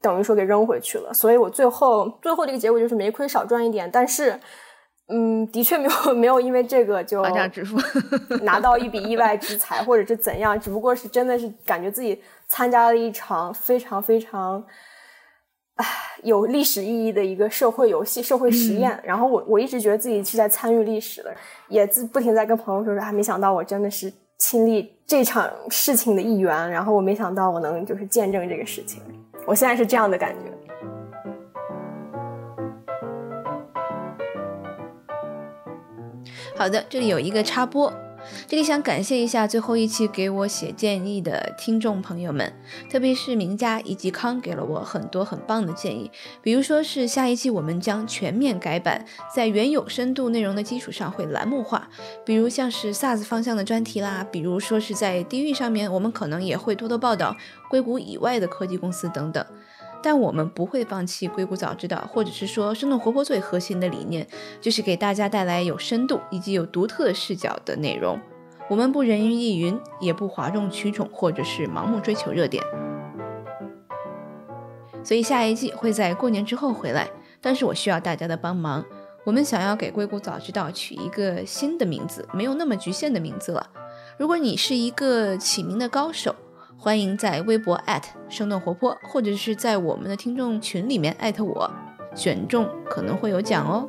[0.00, 1.12] 等于说给扔回去了。
[1.12, 4.40] 所以我最后最后这个结果就是没亏少赚一点，但是。
[5.08, 7.76] 嗯，的确没有 没有因为这个就发家致富，
[8.42, 14.64] 拿到一笔意外之财，或者是怎样，只不过是真的是感觉自己参加了一场非常非常，
[15.76, 15.86] 唉，
[16.24, 19.00] 有历史意义的一个社会游戏、社会实验。
[19.04, 21.32] 然后我我一直觉得自己是在参与历史的，
[21.68, 26.68] 也自不停在跟朋友说说，还没想到我真的是亲历这场事情的一员。
[26.68, 29.00] 然后我没想到我能就是见证这个事情，
[29.46, 30.52] 我现在是这样的感觉。
[36.56, 37.92] 好的，这里有一个插播，
[38.48, 42.50] 这里想感谢一下最后一期给我写建议的听众朋友们，
[42.90, 51.86] 特别是名家以及康给了我很多很棒的建议，比如说是下一期我们将全面改版，在原有深度内容的基础上会栏目化，
[52.24, 57.36] 比如像是 SaaS 方向的专题啦，比如说是在地域上面，我们可能也会多多报道
[57.68, 59.44] 硅谷以外的科技公司等等。
[60.02, 64.26] 但我们不会放弃硅谷早知道，或者是说生动活泼最核心的理念，
[64.60, 68.18] 就是给大家带来有深度以及有独特视角的内容。
[68.68, 72.62] 我们不人云亦云，也不哗众取宠，或者是盲目追求热点。
[75.04, 77.08] 所以下一季会在过年之后回来，
[77.40, 78.84] 但是我需要大家的帮忙。
[79.24, 83.68] 我们想要给硅谷早知道取一个新的名字，没有那么局限的名字了。
[84.18, 86.34] 如果你是一个起名的高手。
[86.86, 87.82] 欢迎在微博
[88.28, 91.68] 生动活泼，或者是在我们的听众群里面艾特我，
[92.14, 93.88] 选中可能会有奖哦。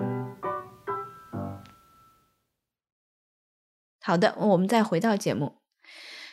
[4.02, 5.58] 好的，我们再回到节目。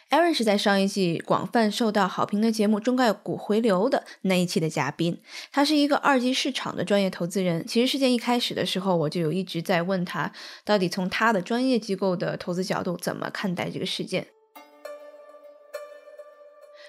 [0.08, 5.20] Aaron 是在上一季广泛受到好评的节目《中概股回流》的那一期的嘉宾，
[5.52, 7.66] 他是一个二级市场的专业投资人。
[7.66, 10.32] 其实事件一开始的时候，我就有一直在问他，
[10.64, 14.28] 到底从他的专业机构的投资角度怎么看待这个事件。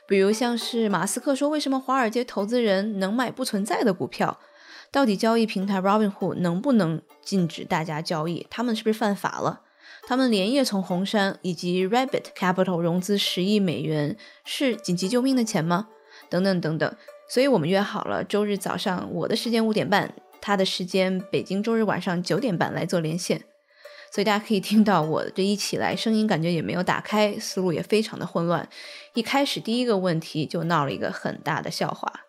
[0.08, 4.40] 比如像是马斯克说，为什么华尔街投资人能买不存在的股票？
[4.92, 8.46] 到底交易平台 Robinhood 能不能禁止大家交易？
[8.50, 9.62] 他们是不是犯法了？
[10.08, 15.88] 他们连夜从红杉以及 Rabbit Capital 融资十亿美元，是紧急救命的钱吗？
[16.30, 16.96] 等等等等。
[17.28, 23.42] 所以我们约好了周日早上我的时间五点半，他的时间北京周日晚上九点半来做连线。
[24.16, 28.66] 所以大家可以听到我这一起来，声音感觉也没有打开，思路也非常的混乱。
[29.14, 32.22] 一开始第一个问题就闹了一个很大的笑话。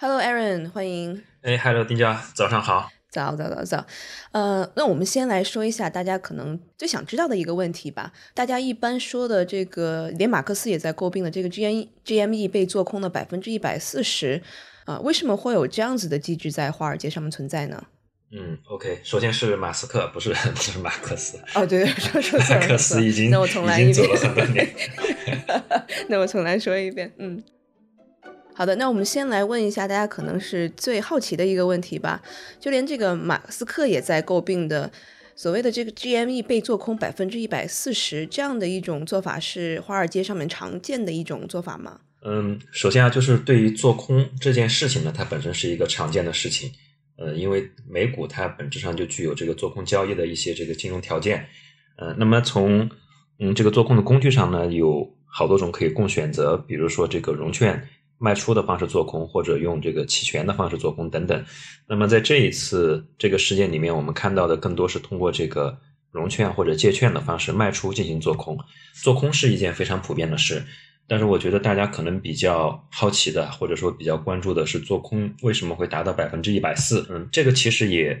[0.00, 1.22] Hello，Aaron，欢迎。
[1.42, 2.90] 哎，Hello，丁佳，早上好。
[3.08, 3.86] 早早早早。
[4.32, 8.12] 呃，那我们先来说一下大家可能最想知道的一个问题吧。
[8.34, 14.42] 大家一般说的这个，连马克思也在诟病的这个 G N G M E 被做空的百分之一百四十，
[14.86, 17.80] 啊，为什么会有这样子的机制在华尔街上面存在呢？
[18.36, 21.38] 嗯，OK，首先是马斯克，不是不是马克思。
[21.54, 24.74] 哦，对，说说马克思已经那我重来一遍。
[26.08, 27.12] 那我重来说一遍。
[27.18, 27.40] 嗯，
[28.52, 32.20] 好的，那我们先来问一下大家可能是最好奇的一个问题吧。
[32.58, 34.90] 就连这个马斯克也在诟病的
[35.36, 42.00] 所谓的这个 GME 被做空百分之一百四十这样的一种做法，是华尔街上面常见的一种做法吗？
[42.26, 46.72] 嗯，首先啊，就是对于做空这件事情呢，它本身是一个常见的事情。
[47.16, 51.46] 呃，因为美股它本质上就具有这个做空交易的一些这个金融条件，
[51.96, 52.90] 呃，那么从
[53.38, 61.44] 嗯这个做空的工具上呢，有好多种可以供选择，比如说这个融券卖出的方式做空，或者用这个期权的方式做空等等。
[61.88, 65.78] 那么在这一次这个事件里面，我们看到的更多是通过这个
[66.10, 68.58] 融券或者借券的方式卖出进行做空，
[69.02, 70.64] 做空是一件非常普遍的事。
[71.06, 77.06] 但是我觉得大家可能比较好奇的，或者说比较关注的是做空为什么会达到百分之一百四？
[77.10, 78.18] 嗯，这个其实也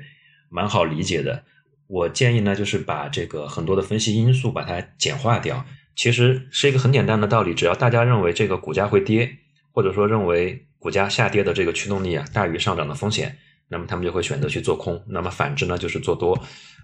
[0.48, 1.42] 蛮好理解的。
[1.86, 5.64] 我建议呢，就是把这个很多的分析因素把它简化掉。
[5.96, 9.30] 其实是一个很简单的道理，只要大家认为这个股价会跌，
[9.70, 15.00] 或者说认为股价下跌的这个驱动力啊大于上涨的风险，那么他们就会选择去做空。
[15.06, 16.36] 那么反之呢，就是做多。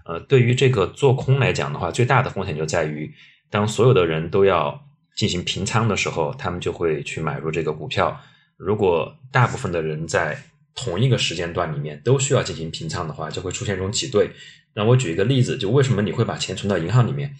[0.05, 3.13] 呃，对于这个做空来讲的话，最大的风险就在于
[3.49, 4.81] 当所有的人都要
[5.15, 8.19] 进行平仓的时候，他们就会去买入这个股票。
[8.57, 10.37] 如果大部分的人在
[10.73, 14.29] 同一个时间段里面都需要进行平仓的话，就会出现这种挤兑。
[14.73, 17.35] 那我举一个例子，就为什么你会把钱存到银行里面？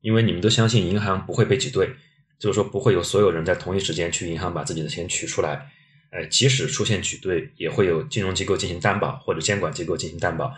[0.00, 1.88] 因为你们都相信银行不会被挤兑，
[2.38, 5.70] 就是说不会有所有人在同一时间去银行把自己的钱取出来。
[6.10, 10.52] 呃，即使出现挤兑，也会有金融机构进行担保或者监管机构进行担保。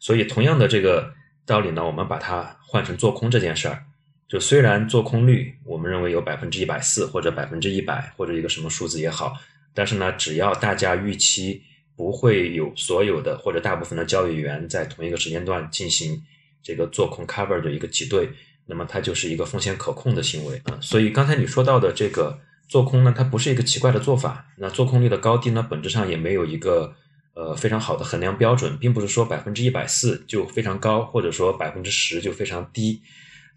[0.00, 1.14] 所以，同样的这个
[1.46, 3.84] 道理呢，我们把它换成做空这件事儿。
[4.28, 9.34] 就虽然做空率我们认为有百分之一百四或者百分之一百或者一个什么数字也好，
[9.72, 11.62] 但是呢，只要大家预期
[11.96, 16.22] 不会有所有的或者大部分的交易员在同一个时间段进行
[16.62, 18.28] 这个做空 cover 的一个挤兑，
[18.66, 20.78] 那么它就是一个风险可控的行为啊。
[20.80, 22.38] 所以刚才你说到的这个
[22.68, 24.46] 做空呢，它不是一个奇怪的做法。
[24.56, 26.94] 那做空率的高低呢，本质上也没有一个
[27.32, 33.00] 呃非常好的衡量标准，并不是说百分之一百四就非常高，或者说百分之十就非常低。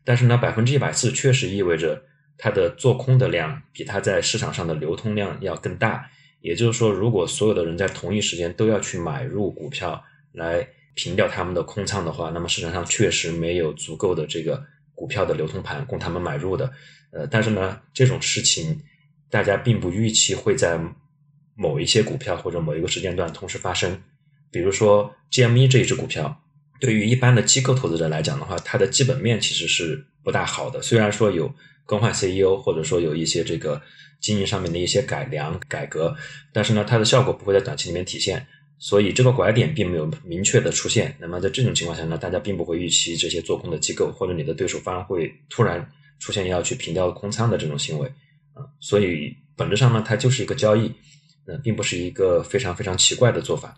[0.03, 2.03] 但是呢，百分之一百四确实意味着
[2.37, 6.09] 它的做空的量比它在市场上的流通量要更大。
[6.39, 14.63] 也就是说，如果所有的人在同一时间都要去买入股票来平掉他们的空仓的话，那么市场上确实没有足够的这个
[14.95, 16.71] 股票的流通盘供他们买入的。
[17.11, 18.81] 呃，但是呢，这种事情
[19.29, 20.79] 大家并不预期会在
[21.53, 24.01] 某一些股票或者某一个时间段同时发生。
[24.49, 26.41] 比如说 GME 这一只股票。
[26.81, 30.81] 对于一般的机构投资者来讲的话，它的基本面其实是不大好的。
[30.81, 31.53] 虽然说有
[31.85, 33.79] 更换 CEO，或者说有一些这个
[34.19, 36.13] 经营上面的一些改良改革，
[36.51, 38.45] 但是呢，它的效果不会在短期里面体现。
[38.79, 41.15] 所以这个拐点并没有明确的出现。
[41.19, 48.07] 那么在这种情况下呢，大家并不会预期这些做空的机构或者你的对手方会突然出现要去平掉空仓的这种行为
[48.55, 48.65] 啊。
[48.79, 50.91] 所以本质上呢，它就是一个交易，
[51.45, 53.77] 呃，并不是一个非常非常奇怪的做法。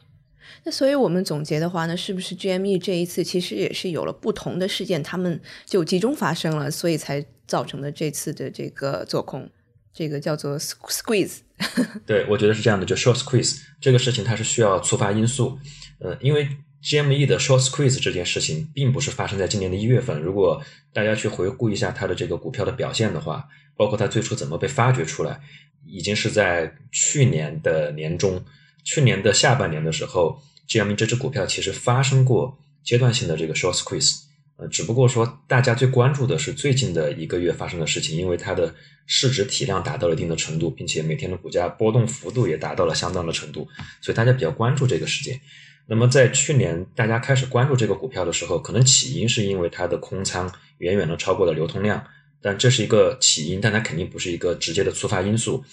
[0.65, 9.49] 那所以我们总结的话呢，是不是 GME 这一次其实也是有了不同的事件，他们就集中发生了，所以才造成了这次的这个做空，
[9.93, 11.39] 这个叫做 squeeze。
[12.07, 15.59] 对，我觉得是这样的，就 short squeeze 这个事情它是需要触发因素，
[15.99, 16.47] 呃，因为
[16.81, 20.61] GME 的 short squeeze 这件事情并不是发生在今年的一月份，如果
[20.93, 23.45] 大家去回顾一下它的这个股票的表现的话，
[23.75, 25.41] 包括它最初怎么被发掘出来，
[25.85, 28.41] 已经是在去年的年中。
[28.85, 30.41] 去年的下半年的时候
[30.73, 34.21] ，GME 这只股票其实发生过阶段性的这个 short squeeze，
[34.57, 38.73] 呃，只不过说大家最关注的是最近的一个月发生的事情，因为它的
[39.05, 43.67] 市值体量达到了一定的程度，并且每天的股价波动幅度也达到了相当的程度，
[44.01, 45.39] 所以大家比较关注这个事件。
[45.85, 52.01] 那么在去年大家开始关注这个股票的时候，可能起因是因为它的空仓远远的超过了流通量，
[52.41, 55.63] 但这是一个起因，但它肯定不是一个直接的触发因素。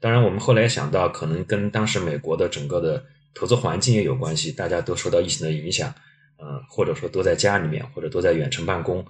[0.00, 3.02] 当然，我们后来也想到，可能跟当时美国的整个的
[3.34, 5.92] 投资环境也有关系，大家都受到疫情的影响，
[6.38, 9.04] 呃，或者说都在家里面，或者都在远程办公，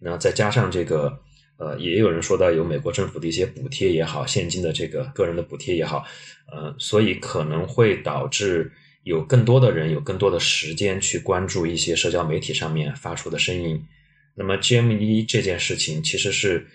[0.00, 1.18] 那再加上这个，
[1.58, 6.04] 呃，也有人说到有美国政府的一些补贴也好，现金的这个个人的补贴也好，
[6.50, 8.72] 呃，所以可能会导致
[9.04, 13.80] 有更多的人有更多的时间去关注一些社交媒体上面发出的声音。
[14.34, 16.66] 那么 GME 这件事情其实是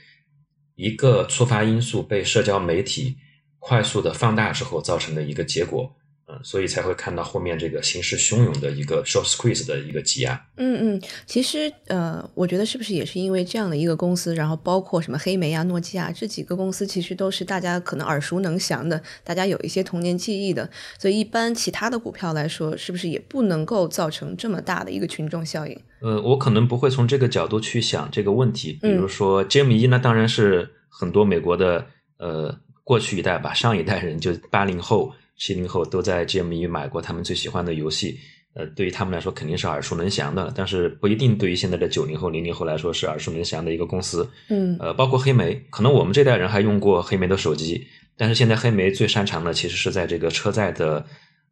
[0.75, 3.17] 一个触发因素被社交媒体。
[3.63, 5.95] 快速的放大之后造成的一个结果，
[6.31, 10.41] 嗯，所以才会看到后面这个形势汹涌的一个 short squeeze 的一个挤压。
[10.57, 25.77] 嗯嗯，其实呃，我觉得是不是也是因为这样的一个公司，然后包括什么黑莓啊、诺基亚这几个公司，其实都是大家可能耳熟能详的，大家有一些童年记忆的，所以一般其他的股票来说，是不是也不能够造成这么大的一个群众效应？
[26.01, 28.79] 呃，我可能不会从这个角度去想这个问题。
[28.81, 31.85] 比如说 GME 呢，当然是很多美国的
[32.17, 32.57] 呃。
[32.83, 38.19] 过去一代吧，上一代人就八零后、七零后都在 GME 买过他们最喜欢的游戏，
[38.53, 40.53] 呃，对于他们来说肯定是耳熟能详的。
[40.55, 44.29] 但是不一定对于现在的九零后、零零后来说是耳熟能详的一个公司。
[44.49, 51.03] 嗯，呃，包括黑莓，可能我们这代人还用过黑莓的手机，但是现在黑莓最擅长的其实是在这个车载的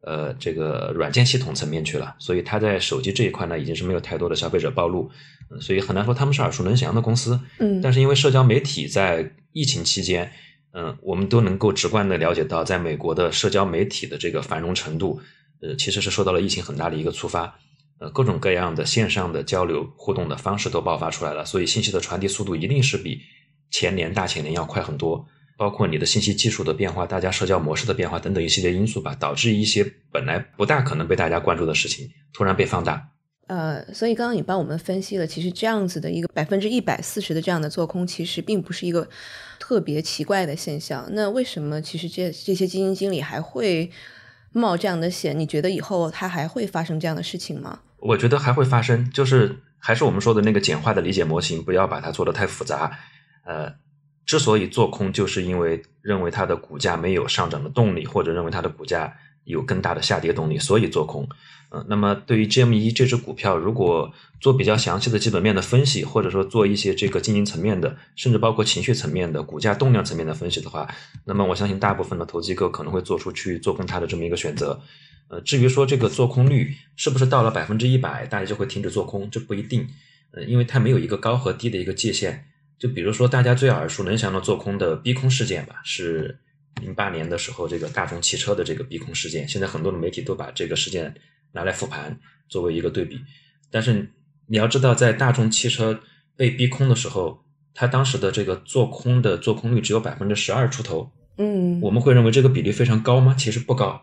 [0.02, 5.10] 呃这个软件系统层面去了，所以它在手机这一块呢已经是没有太多的消费者暴露，
[5.60, 7.40] 所以很难说他们是耳熟能详的公司。
[7.58, 10.30] 嗯，但是因为社交媒体在疫情期间。
[10.72, 15.20] 嗯，我们都能够直观的了解到，在美国的社交媒体的这个繁荣程度，
[15.60, 17.58] 呃，其实是受到了疫情很大的一个触发，
[17.98, 23.20] 呃，各种各样的线上的交流互动的方式都爆发出来了，所以信息的传递速度一定是比
[23.70, 25.26] 前年、大前年要快很多。
[25.58, 33.10] 包括你的信息技术的变化、大家社交模式的变化等等一系列因素吧，导致一些本来不大可能被大家关注的事情突然被放大。
[33.46, 39.06] 呃，所以刚刚你帮我们分析了，其实这样子的一个百分之一百四十的这样的做空，其实并不是一个
[39.70, 41.08] 特别奇怪的现象。
[41.12, 43.88] 那为什么其实这这些基金经理还会
[44.50, 45.38] 冒这样的险？
[45.38, 47.78] 你觉得以后他还会发生这样的事情吗？
[47.98, 52.98] 我觉得还会发生，就是还是我们说的那个简化的理解模型，不要把它做的太复杂。
[53.44, 53.72] 呃，
[54.26, 61.28] 之所以做空，就是因为认为它的股价没有上涨的动力，或者认为它的股价有更大的下跌动力，所以做空。
[61.72, 70.88] 嗯，那么对于 GME 这只股票，如果做比较详细的基本面的分析，或者说做一些这个经营层面的，甚至包括情绪层面的、股价动量层面的分析的话，
[71.24, 74.80] 那么我相信大部分的投资机构可能会做出去做空它的这么一个选择。
[75.28, 79.86] 呃，至于说这个做空率是不是到了百分之一百，大家就会停止做空，这不一定。
[80.32, 82.46] 呃，因为它没有一个高和低的一个界限。
[82.80, 86.40] 就比如说大家最耳熟能详的做空的逼空事件吧，是
[86.80, 91.14] 零八年的时候这个大众汽车的这个逼空事件，现在很多的媒体都把这个事件。
[91.52, 92.16] 拿来复盘
[92.48, 93.20] 作为一个对比，
[93.72, 94.08] 但是
[94.46, 96.00] 你要知道，在大众汽车
[96.36, 97.42] 被逼空的时候，
[97.74, 101.10] 它当时的这个做空的做空率只有百分之十二出头。
[101.38, 103.34] 嗯，我们会认为这个比例非常高吗？
[103.36, 104.00] 其实不高，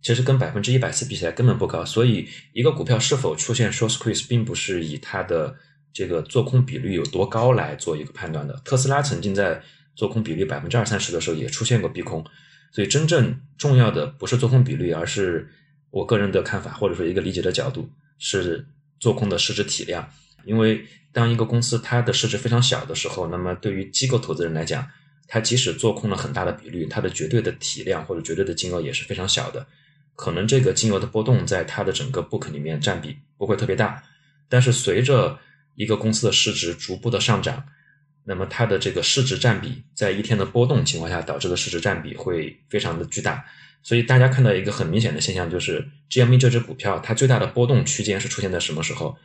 [0.00, 1.84] 其实跟百分之一百四比起来根本不高。
[1.84, 5.54] 所以，一个股票是否出现 short squeeze，并不是以它的
[5.92, 8.54] 这个做空比率有多高来做一个判断的。
[8.64, 9.62] 特斯拉曾经在
[9.98, 12.24] 做空比率百分之二三十的时候也出现过逼空，
[12.70, 15.50] 所以真正重要的不是做空比率，而是。
[15.90, 17.88] 我个人的看法，或者说一个理解的角度
[18.18, 18.62] 是
[19.00, 20.06] 做空的市值体量，
[20.44, 24.86] 因为当一个公司它的市值非常小的时候，那么对于机构投资人来讲，
[25.26, 29.66] 它即使做空了很大的比率，它的绝对的体量或者绝对的金额也是非常小的，
[30.14, 34.02] 可能这个金额的波动在它的整个 book 里面占比不会特别大，
[34.46, 35.38] 但是随着
[35.74, 37.64] 一个公司的市值逐步的上涨，
[38.28, 43.42] 那么它的这个市值占比在一天的波动情况下导致的市值占比会非常的巨大。
[43.82, 49.16] 所以大家看到一个很明显的现象，就是 GME 这只股票它最大的波动区间是出现在什么时候？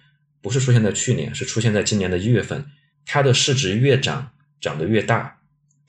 [0.41, 2.65] 不是出现在去年，是出现在今年的一月份。
[3.05, 4.31] 它的市值越涨，
[4.61, 5.39] 涨得越大，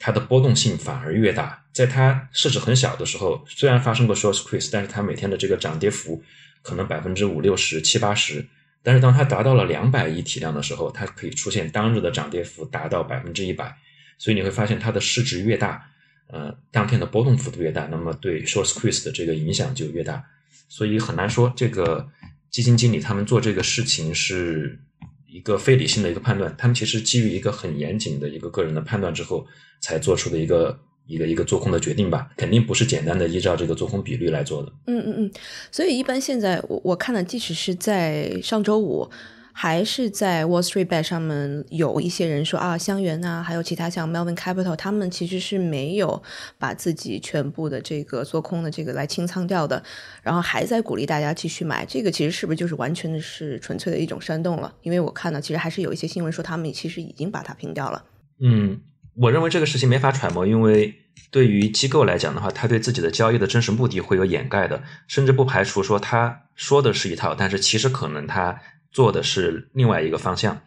[0.01, 1.65] 它的波动性反而越大。
[1.73, 6.21] 在它市值很小的时候，虽然发生过 short squeeze，但是它每天的这个涨跌幅
[6.62, 8.45] 可能百分之五六十、七八十。
[8.85, 13.76] 但是当它达到了两百亿体量的时候，它可以出现当日的涨跌幅达到百分之一百。
[14.18, 15.91] 所以你会发现它的市值越大。
[16.28, 20.24] 呃，当天的波动幅度越大，那么对 short squeeze 的这个影响就越大，
[20.68, 22.09] 所以很难说这个
[22.51, 24.80] 基金经理他们做这个事情是
[25.28, 29.47] 一个非理性的一个判断，他们其实基于一个很严谨的一个个人的判断之后
[29.82, 34.73] 才做出的一个一个一个做空的决定吧，肯定不是简单的依照这个做空比率来做的。
[34.87, 35.31] 嗯嗯嗯，
[35.71, 39.11] 所以一般现在我我看了，即使是在上周五。
[39.57, 46.21] 还是在 Wall Street Bet 上面有一些人说啊，香园呐，还有其他像 Melvin Capital，他们其实是没有
[46.59, 49.81] 把自己全部的这个做空的这个来清仓掉的，
[50.25, 51.87] 然后还在鼓励大家继续买。
[51.87, 54.75] 这个其实是不是就是完全的是纯粹的一种煽动了？
[54.83, 58.05] 因为我看到其实还是有一些新闻说他们其实已经把它平掉了。
[58.41, 58.81] 嗯，
[59.17, 60.95] 我认为这个事情没法揣摩，因为
[61.31, 68.61] 对于机构来讲的话，他对自己的交易的真实目的会有掩盖的，甚至不排除说他说的是一套，但是其实可能他。
[68.95, 70.61] 做的是另外一个方向，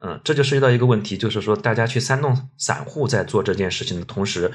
[0.00, 4.52] 嗯，这就涉及到一个问题，就是说大家去煽动散户在做这件事情的同时，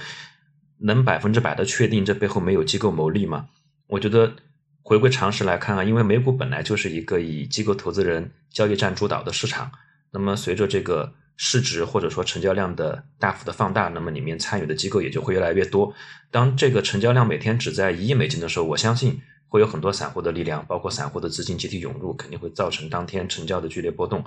[0.78, 3.48] 能百分之百的确定这背后没有机构牟利吗？
[3.88, 4.36] 我觉得
[4.84, 9.72] 回归常识来看啊，因为美股本来就是一个以机构投资人交易占主导的市场，
[10.12, 15.94] 那么随着这个市值或者说成交量的大幅的放大，那么里面参与的机构也就会越来越多。
[16.30, 19.20] 当这个成交量每天只在一亿美金的时候，我相信。
[19.52, 24.24] 会有很多散户的力量，包括散户的资金集体涌入，肯定会造成当天成交的剧烈波动。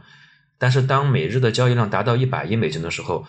[0.58, 3.24] 但是，当每日的交易量达到一百亿美金的时候，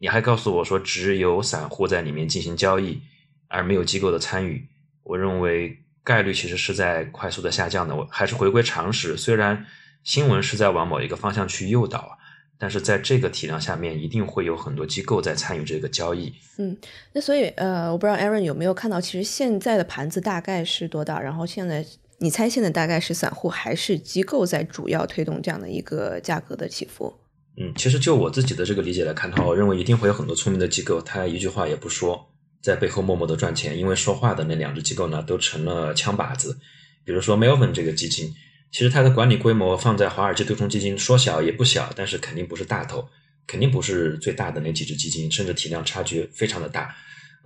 [0.00, 3.00] 你还告诉我说只有散户在里面进行交易，
[3.48, 4.68] 而没有机构的参与，
[5.02, 7.96] 我认为概率其实是在快速的下降的。
[7.96, 9.64] 我还是回归常识，虽然
[10.04, 12.12] 新闻是在往某一个方向去诱导啊。
[12.60, 16.34] 但是在这个体量下面，一定会有很多机构在参与这个交易。
[16.56, 16.76] 嗯，
[17.12, 21.20] 那所以呃，我不知道 Aaron 有没有看到，其实现在的盘子大概是多大？
[21.20, 21.86] 然后现在
[22.18, 27.14] 你猜现在大概是散户还是机构在主要推动这样的一个价格的起伏？
[27.56, 32.28] 嗯，其实就我自己的这个理解来看的话，我认为一定会有很多聪明的机构，他一句话也不说，
[32.60, 33.78] 在背后默默的赚钱。
[33.78, 36.58] 因为说话的那两只机构呢，都成了枪靶子。
[37.04, 38.34] 比如说 Melvin 这个基金。
[38.70, 43.08] 其实它的管理规模放在华尔街对冲基金说小也不小，但是肯定不是大头，
[43.46, 46.94] 肯定不是最大的那几只基金，甚至体量差距非常的大。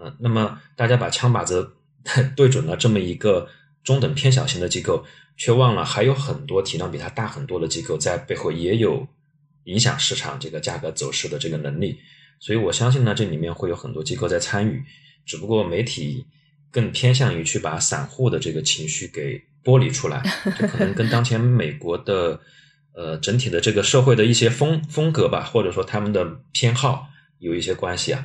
[0.00, 1.76] 嗯，那么大家把枪把子
[2.34, 3.48] 对准了这么一个
[3.84, 5.04] 中等偏小型的机构，
[5.36, 9.06] 却忘了还有很多体量比它大很多的机构在背后也有
[9.64, 12.00] 影响市场这个价格走势的这个能力。
[12.40, 14.82] 所以我相信呢，这里面会有很多机构在参与，
[15.24, 16.26] 只不过媒体
[16.72, 19.40] 更偏向于去把散户的这个情绪给。
[19.64, 20.22] 剥离出来，
[20.58, 22.40] 就可能跟当前美国的
[22.94, 27.08] 呃整体的这个社会的一些风风格吧，或者说他们的偏好
[27.38, 28.24] 有一些关系啊。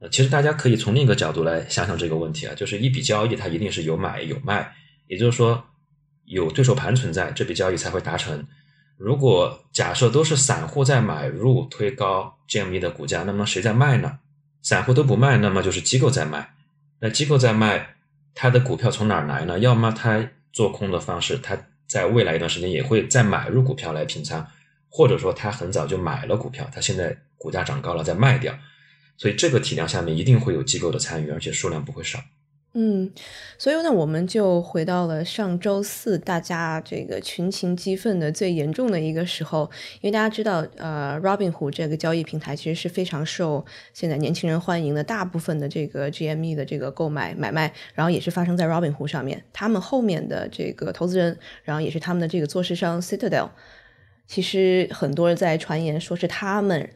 [0.00, 4.72] 呃，其实大家可以从另一个角度来想想这个问题啊，就是一笔交易它一定是有买有卖，
[5.08, 5.64] 也就是说
[6.24, 8.46] 有对手盘存在，这笔交易才会达成。
[8.96, 14.18] 如果假设都是散户在买入推高 GME 的股价，那么谁在卖呢？
[14.62, 16.54] 散户都不卖，那么就是机构在卖。
[17.00, 17.96] 那机构在卖，
[18.34, 19.58] 它的股票从哪儿来呢？
[19.58, 24.46] 要么它做空的方式，他在未来一段时间也会再买入股票来平仓，
[24.88, 28.58] 或者说他很早就买了股票，他现在股价涨高了再卖掉。
[29.16, 32.20] 所以这个体量下面一定会有机构的参与，而且数量不会少。
[32.74, 33.10] 嗯，
[33.56, 39.68] 所以呢，我们就回到了上周四，大家这个群情激愤的最严重的一个时候。
[40.00, 43.64] 因为大家知道，呃，Robinhood 这个交易平台其实是非常受
[43.94, 49.42] 现在年轻人欢迎的，大部分的这个 GME 的这个购买买卖，然后也是发生在 Robinhood 上面。
[49.52, 53.48] 他们后面的这个投资人，然后也是他们的这个做市商 Citadel，
[54.26, 56.90] 其实很多人在传言说是他们。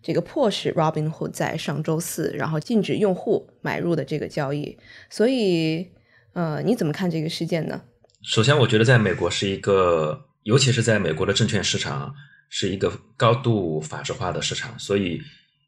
[0.00, 4.78] 这个迫使 Robinhood 在上周四，然后禁止用户买入的这个交易，
[5.10, 5.88] 所以，
[6.34, 7.82] 呃，你怎么看这个事件呢？
[8.22, 12.14] 首先，我觉得在美国是一个，尤其是在美国的证券市场，
[12.48, 15.20] 是一个高度法制化的市场，所以，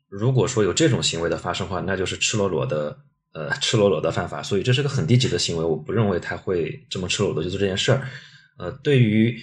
[0.08, 2.96] 如果说有这种行为的发生的话，那就是赤裸裸的，
[3.32, 8.08] 呃，赤裸裸的犯法，所以这是个很低级的行为，我不认为他会这么赤裸裸的去做这件事儿。
[8.58, 9.36] 呃，对于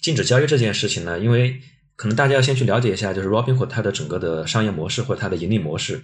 [0.00, 1.60] 禁止交易这件事情呢，因为。
[2.00, 6.02] 可能大家要先去了解一下，就是 Robinhood 它的整个的商业模式或者它的盈利模式，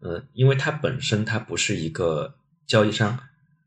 [0.00, 3.18] 呃，因为它本身它不是一个交易商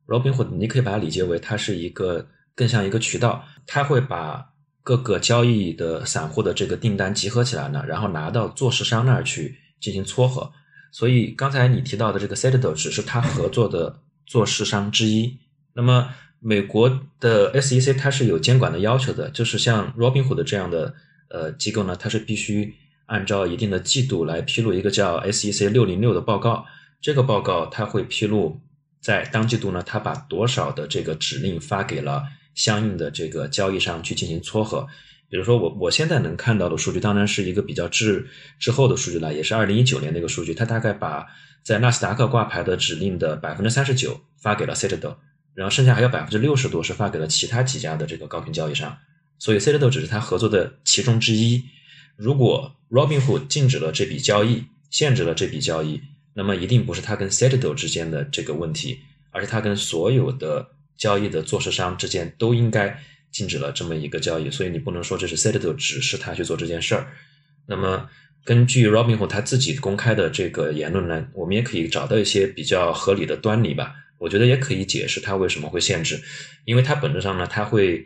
[0.08, 4.44] ，Robinhood 你可以把它理解为它是一个更像一个渠道，它会把
[4.82, 10.52] 各个交易的散户的这个订单集合起来呢，然后拿到做市商那儿去进行撮合。
[10.92, 15.38] 所以刚才你提到的这个 Citadel 只是它合作的做市商之一。
[15.76, 16.10] 那么
[16.40, 16.90] 美国
[17.20, 20.96] 的 SEC 它是有监管的要求的，就是像 Robinhood 这样的。
[21.30, 22.74] 呃，机构呢，它是必须
[23.06, 26.66] 按照一定的季度来披露一个叫 SEC 六零六的报告。
[27.02, 28.60] 这个报告它会披露
[29.00, 32.24] 在当季度呢，它把多少的这个指令发给了
[32.56, 34.86] 相应的这个交易上去进行撮合。
[35.30, 38.28] 比如说，我我现在能看到的数据，当然是一个比较滞
[38.60, 40.54] 滞后的数据了，也是二零一九年的一个数据。
[40.56, 41.28] 它大概把
[41.64, 45.16] 在纳斯达克挂牌的指令的百分之三十九发给了 Citadel，
[45.54, 48.98] 然后剩下还有百分之六十多是发给了其他几家的这个高频交易商。
[49.40, 51.64] 所以，Citadel 只是他合作的其中之一。
[52.18, 56.02] 如果 Robinhood 禁止了这笔交易，限制了这笔交易，
[56.34, 59.00] 那么一定不是他跟 Citadel 之间的这个问题，
[59.32, 60.68] 而是他跟所有的
[60.98, 64.52] 交易的做市商之间都应该禁止了这么一个交易。
[64.52, 67.08] 所以，你不能说这是 Citadel 指示他去做这件事儿。
[67.66, 68.10] 那么，
[68.44, 73.96] 根据 Robinhood 他自己公开的这个言论呢，我们也可以找到一些比较合理的端倪吧。
[74.18, 76.22] 我觉得也可以解释他为什么会限制，
[76.66, 78.06] 因为他本质上呢，他会。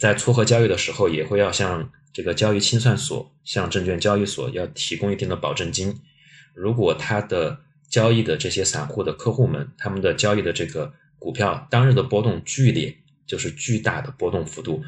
[0.00, 5.94] 在撮合交易的时候，也会要向这个交易清算所、向证券交易所要提供一定的保证金。
[6.54, 12.96] 如果他的交易的这些散户的客户们，他们的交易的这个股票当日的波动剧烈，
[13.26, 14.82] 就是巨大的波动幅度，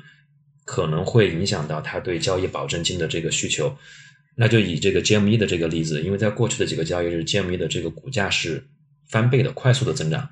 [0.64, 3.76] 可能会影响到他对交易保证金的这个需求。
[4.34, 8.66] 那就以这个 GME 的这个例子，因为在过去的几个交易日，GME 的这个股价是
[9.10, 10.26] 翻倍的快速的增长。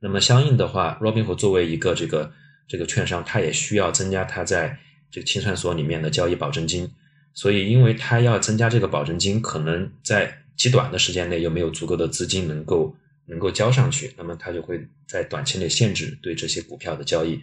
[0.00, 2.32] 那么相应的话，Robinhood 作为一个这个。
[2.66, 4.78] 这个券商它也需要增加它在
[5.10, 6.90] 这个清算所里面的交易保证金，
[7.32, 12.96] 所以因为它要增加这个保证金，可能在极短的时间内又没有足够的资金能够
[13.26, 17.40] 能够交上去，那么它就会在短期内限制对这些股票的交易。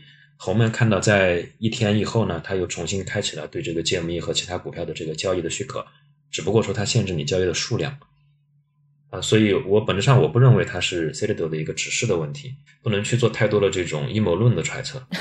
[0.48, 5.86] 我们看到在一天以后呢，它又重新开启了对这个 GME 和其他股票的这个交易的许可，
[6.32, 7.96] 只不过说它限制你交易的数量。
[9.12, 15.06] 啊，所以我本质上我不认为它是 Citadel 的一个指示的问题，不能去做太多的这种阴谋论的揣测。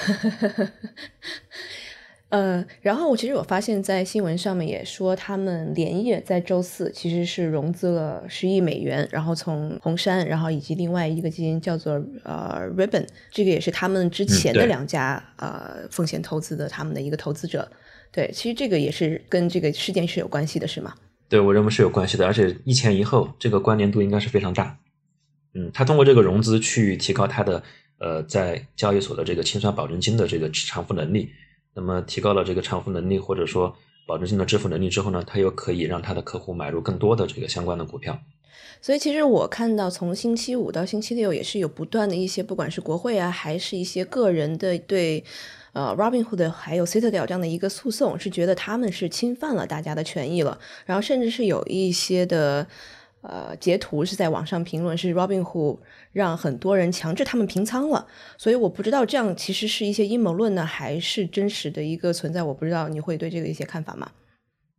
[2.30, 17.68] 呃，然后我其实我发现，在新闻上面也说，他们连夜在周四其实是融资了十亿美元，然后从红杉，然后以及另外一个基金叫做呃 Ribbon，这个也是他们之前的两家呃风险投资的他们的一个投资者。
[18.12, 20.94] 对，其实这个也是跟这个事件是有关系的，是吗？
[21.30, 24.76] 对我认为是有关系的，而且一前一后，这个关联度应该是非常大。
[25.54, 27.62] 嗯，他通过这个融资去提高他的
[27.98, 31.30] 呃在交易所的这个清算保证金的这个偿付能力。
[31.72, 33.76] 那么提高了这个偿付能力或者说
[34.08, 38.20] 保证金的支付能力之后呢，他又可以让他的客户买入更多的这个相关的股票。
[38.82, 45.22] 所以其实我看到从星期五到星期六也是有不断的一些，不管是国会啊，还是一些个人的对。
[45.72, 52.66] 呃，Robinhood 还有 Citadel 这样的一个诉讼，是觉得他们是侵犯了大家的权益了，然后甚至是有一些的
[53.20, 55.78] 呃截图是在网上评论，是 Robinhood
[56.10, 58.04] 让很多人强制他们平仓了，
[58.36, 64.10] 所以我不知道这样其实是一些阴谋论呢，还是真实的一个存在，我不知道你会对这个一些看法吗？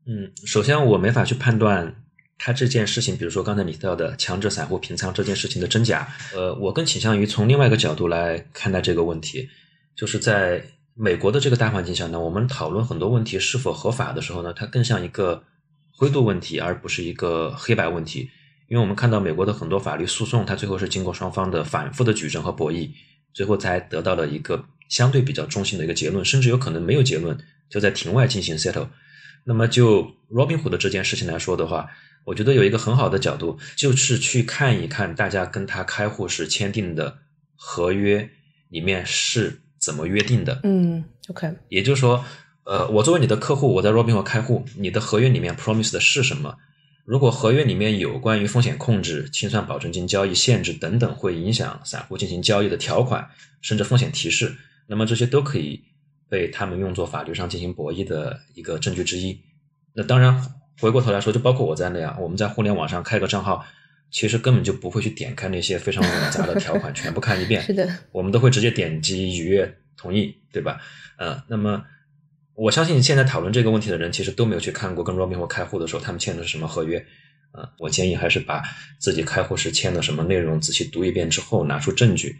[0.05, 1.95] 嗯，首先我没法去判断
[2.37, 9.47] 他这件事情，比如说刚才你提到的强制散户平仓这件事情的真假，呃，我更倾向于从另外一个角度来看待这个问题，
[9.95, 10.61] 就是在。
[10.93, 15.43] 美国的这个大环境下呢，我们讨论很多问题是否合法的时候呢，它更像一个
[15.91, 18.29] 灰度问题，而不是一个黑白问题。
[18.67, 22.89] 因为我们看到美国的很多法律诉讼，它最后是经过双方的反复的举证和博弈，
[23.33, 27.37] 最后才得到了一个相对比较中性的一个结论，甚至有可能没有结论，
[27.69, 28.87] 就在庭外进行 settle。
[29.43, 31.89] 那么就 Robinhood 的这件事情来说的话，
[32.25, 37.17] 我觉得有一个很好的角度，就是去看一看大家跟他开户时签订的
[37.55, 38.29] 合约
[38.69, 40.59] 里面是怎么约定的。
[40.63, 42.23] 嗯，OK，也就是说，
[42.63, 46.55] 呃，我作为你的客户，我在 Robinhood 开户，你的合约里面 promise 的是什么？
[47.03, 53.27] 如果合约里面有关于风险控制、清算保证金交易限制等等会影响散户进行交易的条款，
[53.59, 54.55] 甚至风险提示，
[54.85, 55.83] 那么这些都可以
[56.29, 59.41] 被他们用作法律上进行博弈的一个证据之一。
[59.93, 63.65] 那当然，回过头来说，就包括我在内啊，我们在互联网上开个账号，
[64.11, 67.61] 其实根本就不会去点开那些非常复杂的条款， 全部看一遍。
[67.61, 70.79] 是的，我们都会直接点击愉悦同意，对吧？
[71.17, 71.83] 呃，那么。
[72.53, 77.03] 我相信现在讨论这个问题的人，其实都没有去看过跟 Robinhood 开户的时候他们签的是什么合约。
[77.53, 78.61] 啊，我建议还是把
[78.99, 82.35] 自己开户时签的什么内容仔细读一遍之后，拿出证据，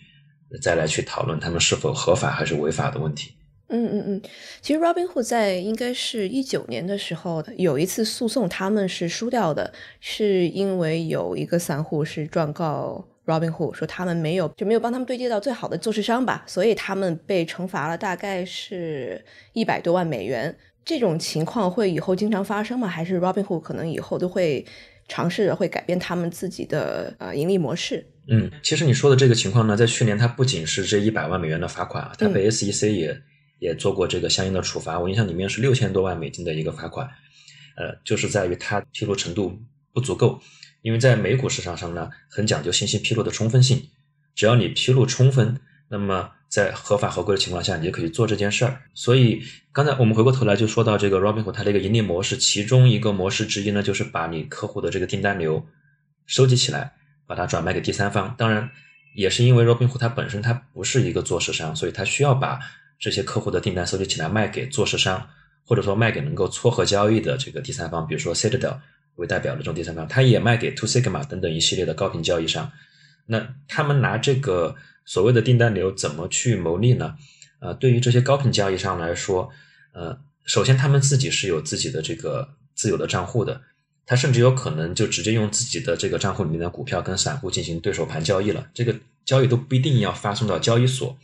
[0.62, 3.34] 再来去讨论他们是否合法还是违法的问题。
[3.72, 4.22] 嗯嗯嗯，
[4.62, 13.08] 其实 Robinhood 在应该是一九年的时候有一次诉讼，他们是输掉的，是因为有一个散户是状告。
[13.24, 20.54] Robinhood 说他们没有就没有帮他们对接到最好的做市商吧，所以他们被惩罚了，大概是一百多万美元。
[20.84, 22.88] 这种情况会以后经常发生吗？
[22.88, 24.66] 还是 Robinhood 可能以后都会
[25.08, 28.04] 尝试着会改变他们自己的呃盈利模式？
[28.28, 33.22] 嗯，其实你说的这个情况呢，在去年它不仅是这一百万美元的罚款啊，它被 SEC 也
[33.62, 35.00] 也做过这个相应的处罚。
[35.00, 37.08] 我印象里面是六千多万美金的一个罚款，
[37.78, 39.62] 呃，就是在于它披露程度
[39.94, 40.42] 不足够。
[40.82, 43.88] 因为在美股市场上呢，很讲究信息披露的充分性，
[44.34, 48.82] 只要你披露充分，那么在合法合规的情况下，你就可以做这件事儿。
[48.96, 55.64] 所以刚才我们回过头来就说到这个 Robinhood 它的一个盈利模式，其中一个模式之一呢，就是把你客户的这个订单流
[56.26, 56.94] 收集起来，
[57.28, 58.34] 把它转卖给第三方。
[58.36, 58.72] 当然，
[59.16, 62.60] 也是因为 Robinhood 它本身它不是一个做市商，所以它需要把
[63.02, 65.28] 这些客户的订单收集起来卖给做市商，
[65.66, 68.78] 或者说卖给能够撮合交易的这个第三方，比如说 Citadel。
[69.16, 72.72] 为代表的这种第三方，他也卖给 Two Sigma 等等一系列的高频交易商。
[73.26, 74.74] 那他们拿这个
[75.06, 77.14] 所谓的订单流怎么去牟利呢？
[77.60, 79.50] 呃，对于这些高频交易商来说，
[79.94, 83.62] 呃，首先他们自己是有自己的这个自有的账户的，
[84.06, 88.66] 他甚至有可能就直接用自己的这个账户里面的股票跟散户进行对手盘交易了。
[88.74, 88.96] 这个
[89.26, 91.16] 交易都不一定要发送到交易所，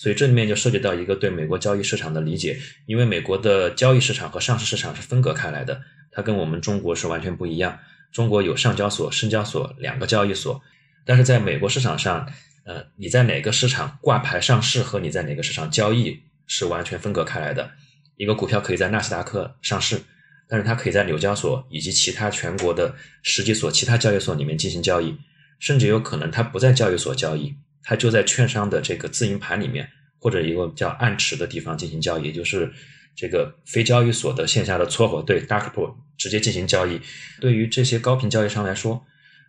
[0.00, 5.78] 所以这里面就涉及到一个对美国交易市场的理解，因为美国的交易市场和上市市场是分隔开来的。
[6.10, 7.78] 它跟我们中国是完全不一样。
[8.10, 10.58] 中国有上交所、深交所两个交易所，
[11.04, 12.26] 但是在美国市场上，
[12.64, 17.70] 呃，你在哪个市场挂牌上市和你在哪个市场交易是完全分隔开来的。
[18.16, 20.00] 一个股票可以在纳斯达克上市，
[20.48, 25.14] 但是它可以在纽交所以及其他全国的十几所其他交易所里面进行交易，
[25.58, 32.72] 甚至有可能它不在交易所交易，它就在券商的这个自营盘里面或者一个叫暗池的地方进行交易，也就是。
[33.16, 36.98] 这个非交易所的线下的撮合对 dark pool 直接进行交易，
[37.40, 39.04] 对于这些高频交易商来说，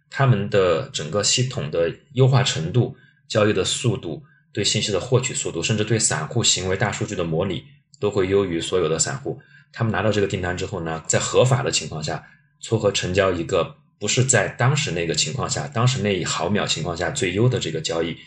[0.09, 2.97] 他们的整个系统的优化程度、
[3.29, 4.21] 交易的速度、
[4.51, 7.63] 对信息的获取速度，甚至对散户行为大数据的模拟，
[7.99, 9.39] 都会优于所有的散户。
[9.71, 12.27] 他们拿到这个订单之后呢，在合法的情况下
[12.59, 18.17] 撮合成交一个不是在当时那个情况下、当时那一毫秒情况下最优的这个交易。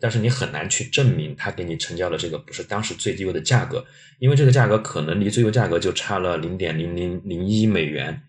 [0.00, 3.84] 但是你很难去证明他给你成交的这个不是当时最优的价格，
[4.20, 8.22] 因为这个价格可能离最优价格就差了零点零零零一美元。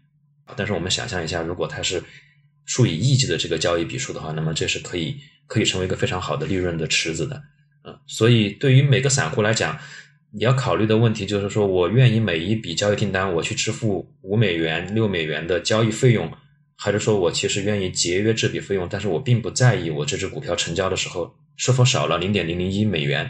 [0.55, 2.03] 但是我们想象一下，如果它是
[2.65, 7.41] 数以亿计的这个交易笔数的话，那么这是可以可以成为一个非常好的利润的池子的。
[7.85, 9.77] 嗯，所以对于每个散户来讲，
[10.33, 16.31] 你要考虑的问题就是说，我愿意每一笔交易订单我去支付五美元、六美元的交易费用，
[16.81, 21.35] 还是说我其实愿意节约这笔费用，但是我并不在意我这只股票成交的时候。
[21.61, 23.29] 是否少了零点零零一美元？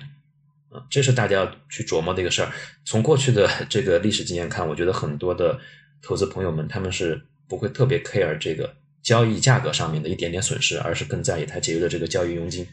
[0.70, 2.52] 啊，这是大家要去琢磨的一个事儿。
[2.86, 5.60] 从过去的 这个历史经验看，我觉得很多的
[6.00, 8.72] 投资朋友们他们是不会特别 care 这个
[9.02, 12.68] 交易价格上面的一点点损失，而是更在意他节约的这个交易佣金。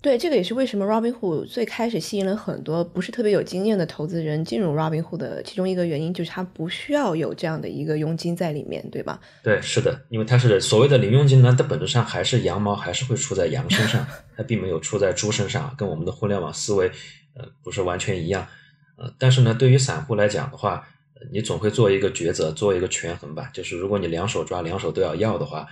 [0.00, 9.20] 对，这个也是为什么 Robinhood 最开始吸引了很多不是特别有经验的投资人进入 Robinhood 的其中一个原因，就是它不需要有这样的一个佣金在里面，对吧？
[9.42, 16.88] 对，是的，因为它是所谓的零佣金呢，它本质上还是羊毛还是会出在羊身上， 它并没有出在猪身上，跟我们的互联网思维
[17.34, 18.46] 呃不是完全一样。
[18.96, 20.88] 呃，但是呢，对于散户来讲的话，
[21.32, 23.50] 你总会做一个抉择，做一个权衡吧。
[23.52, 25.66] 就是如果你两手抓，两手都要要的话，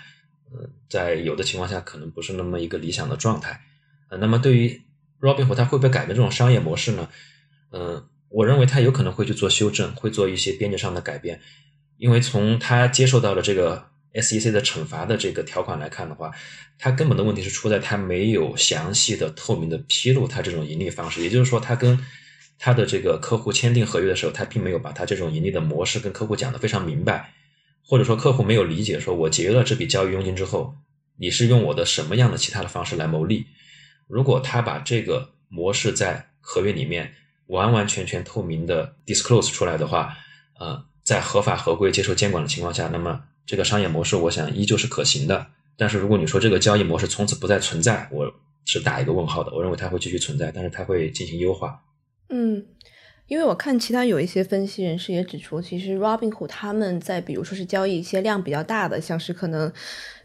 [0.51, 3.61] 呃，在有的情况下可能不是那么一个理想的状态。
[4.09, 4.83] 呃，那么对于
[5.21, 7.09] Robinhood，它会不会改变这种商业模式呢？
[7.73, 11.41] 嗯，我认为他有可能会去做修正，会做一些边界上的改变，
[11.97, 16.31] 因为从他接受到的这个 SEC 的惩罚的这个条款来看的话，
[16.79, 21.99] 他根本的问题是出在他没有详细的、透明的披露他这种盈利方式，也就是说，他跟
[22.59, 27.33] 他的这个客户签订合约的时候，他并没有把他这种盈利的模式跟客户讲的非常明白，
[27.85, 30.75] 或者说客户没有理解，说我节约了这笔交易佣金之后，
[31.19, 33.47] 你是用我的什么样的其他的方式来牟利？
[34.07, 37.13] 如果他把这个模式在合约里面
[37.49, 40.17] 完完全全透明的 disclose 出来的话，
[40.59, 45.47] 呃，在合法合规接受监管的情况下，那么这个商业模式我想依旧是可行的。
[45.77, 48.33] 但是如果你说这个交易模式从此不再存在，我
[48.65, 49.53] 是打一个问号的。
[49.53, 51.83] 我认为它会继续存在，但是它会进行优化。
[52.29, 52.65] 嗯，
[53.27, 59.73] 因为我看其他有一些分析人士也指出，其实 Robinhood 他们在比如说是交易一些量比较大的，像是可能。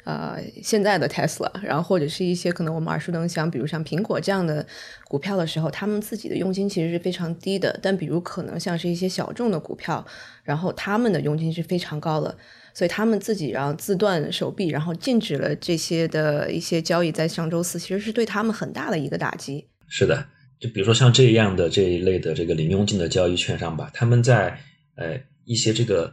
[0.04, 4.66] 呃，现在的 Tesla，然后或者是一些可能我们耳熟能详，比如像苹果这样的
[5.08, 7.80] 股票的时候，他们自己的佣金其实是非常低的。
[7.84, 10.04] 但比如可能像是一些小众的股票，
[10.43, 12.36] 然后他们的佣金是非常高的，
[12.74, 19.68] 所以他们自己然后自断手臂，然后禁止了这些的一些交易，在上周四其实是对他们很大的一个打击。
[19.88, 20.26] 是的，
[20.60, 24.58] 就比如说像这样的这一类的这个零佣金的交易券商吧，他们在
[24.95, 26.12] 呃一些这个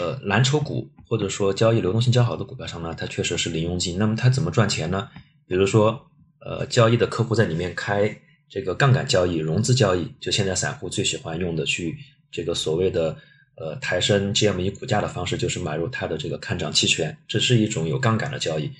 [0.00, 0.88] 呃蓝筹股。
[1.08, 3.96] 或者说交易流动性较好的股票上呢，它确实是零佣金。
[3.98, 5.08] 那么它怎么赚钱呢？
[5.46, 6.08] 比如说，
[6.40, 8.14] 呃，交易的客户在里面开
[8.48, 11.96] 这个杠杆交易、融资交易，就现在散户最喜欢用的去
[12.30, 13.16] 这个所谓的
[13.56, 18.70] 呃抬升 GME 股价的方式，就是买入它的这个看涨期权，这是一种有杠杆的交易。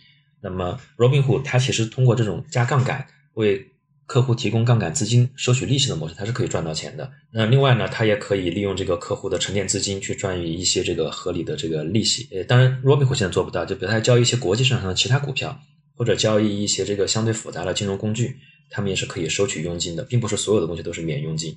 [0.40, 3.70] 那么 Robinhood 它其实通过这种加杠杆为
[4.06, 7.10] 客户提供杠杆资金收取利息的模式，它是可以赚到钱的。
[7.32, 12.28] 那另外呢，它也可以利用这个客户的沉淀资金去赚一些这个合理的这个利息。
[12.30, 15.60] 呃，当然，Robinhood 现在做不到，就比如它交易一些国际市场上的其他股票，
[15.96, 18.36] 或者交易一些这个相对复杂的金融工具，
[18.70, 21.56] 他们也是可以收取佣金的，并不是所有的东西都是免佣金。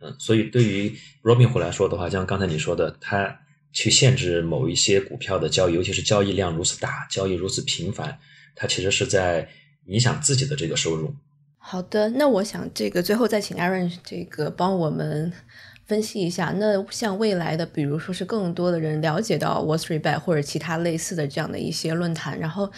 [0.00, 0.90] 嗯，所以对于
[1.22, 3.38] Robinhood 来说的话，像刚才你说的，它
[3.74, 8.18] 去限制某一些股票的交易，尤其是交易量如此大、交易如此频繁，
[8.56, 9.46] 它其实是在
[9.84, 11.14] 影响自己的这个收入。
[11.70, 15.32] 好的，那我想这个最后再请 Aaron 这个帮我们
[15.86, 16.52] 分析一下。
[16.56, 22.68] 那像未来的，比如说是更多的人了解到 Wall Street Bet 或者其他类似的这样的一些论坛，然后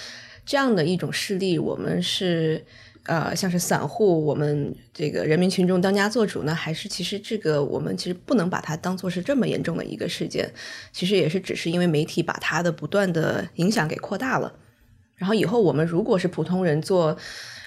[0.44, 2.62] 这样的一种事例，我们是
[3.04, 10.52] 呃像是散户，我们这个人民群众当家做主呢，还是其实这个我们其实不能把它当做是这么严重的一个事件，
[10.92, 14.52] 其实也是只是因为媒体把它的不断的影响给扩大了，
[15.16, 17.16] 然后以后我们如果是普通人做。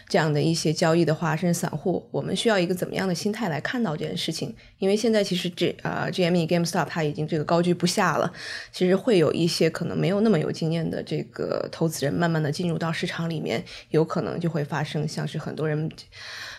[0.08, 4.54] 这样的一些交易的话，甚至散户，我们需要一个怎么样的心态来看到这件事情？
[4.78, 8.32] 因为现在其实这啊，GME、GameStop 它已经这个高居不下了。
[8.72, 15.90] 其实会有一些可能没有那么有经验的这个投资人，慢慢的进入到市场里面，有可能就会发生像是很多人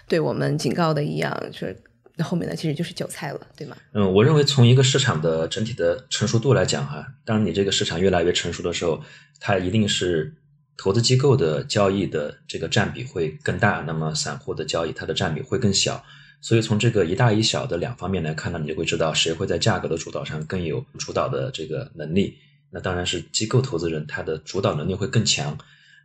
[0.08, 1.80] 对我们警告的一样，是
[2.16, 3.76] 那后面呢其实就是韭菜了，对吗？
[3.92, 9.00] 嗯，我认为从一个市场的整体的成熟度来讲，哈，当你这个市场越来越成熟的时候，
[9.38, 10.34] 它一定是。
[10.76, 16.04] 投资机构的交易的这个占比会更大，那么散户的交易它的占比会更小。
[16.42, 22.36] 所以从这个一大一小的两方面来看呢，你就会知道谁会在价格的主导上更有主导的这个能力。
[22.70, 25.56] 那当然是机构投资人他的主导能力会更强，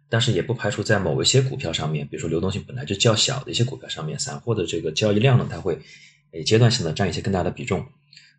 [0.09, 5.77] 但是也不排除在某一些股票上面，比如说流动性本来就较小的一些股票上面，散户的这个交易量呢，它会
[6.31, 7.85] 诶阶段性的占一些更大的比重。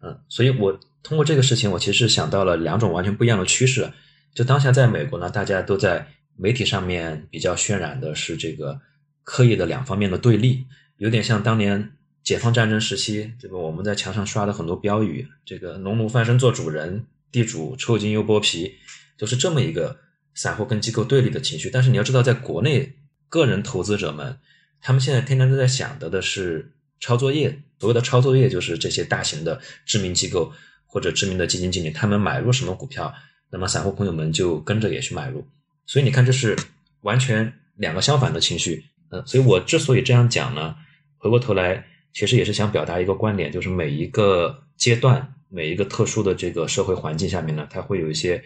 [0.00, 3.88] 嗯，所以我通过这个事情，我其实想到了两种完全不一样的趋势。
[4.34, 6.08] 就当下在美国呢，大家都在。
[6.36, 8.80] 媒体上面比较渲染的是这个
[9.22, 10.64] 刻意的两方面的对立，
[10.96, 11.92] 有点像当年
[12.24, 18.74] 解放战争时期，这个我们在墙上刷的很多标语，这个农奴翻身做主人，地主抽筋又剥皮，
[19.16, 19.96] 就是这么一个
[20.34, 21.70] 散户跟机构对立的情绪。
[21.70, 22.92] 但是你要知道，在国内
[23.28, 24.36] 个人投资者们，
[24.80, 30.52] 他们现在天天都在想的的是抄作业，所谓的抄作业就是这些大型的知名机构
[30.86, 33.12] 或者知名的基金经理，他们买入什么股票，
[33.50, 35.46] 那么散户朋友们就跟着也去买入。
[35.86, 36.56] 所以你看，这是
[37.02, 38.84] 完全两个相反的情绪。
[39.10, 40.74] 嗯，所以我之所以这样讲呢，
[41.18, 48.42] 回过头来，其实也是想表达一个观点，就是每一个阶段、每一个特殊的这个社会环境下面呢，它会有一些，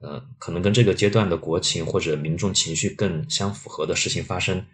[0.00, 4.64] 呃，可能跟这个阶段的国情或者民众情绪更相符合的事情发生。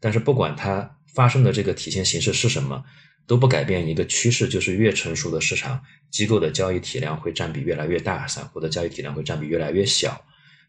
[0.00, 2.84] 但是不管它发生的这个体现形式是什么，
[3.26, 10.24] 都不改变一个趋势，就是越成熟的市场，机构的交易体量会占比越来越大，散户的交易体量会占比越来越小。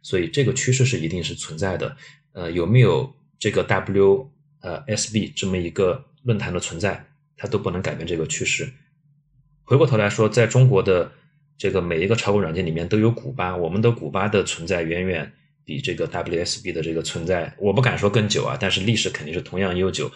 [0.08, 1.98] 所以这个趋势是一定是存在的，
[2.32, 4.32] 呃，有没有这个 W
[4.62, 7.06] 呃 SB 这么一个论坛的存在，
[7.36, 8.72] 它都不能改变这个趋势。
[9.66, 11.12] 回过头来说，在中国的
[11.58, 15.30] 这个每一个炒股软件里面都有股吧，我们的股吧的存在远远
[15.66, 20.10] 比这个 WSB 的这个存在，我不敢说更久啊，但是历史肯定是同样悠久。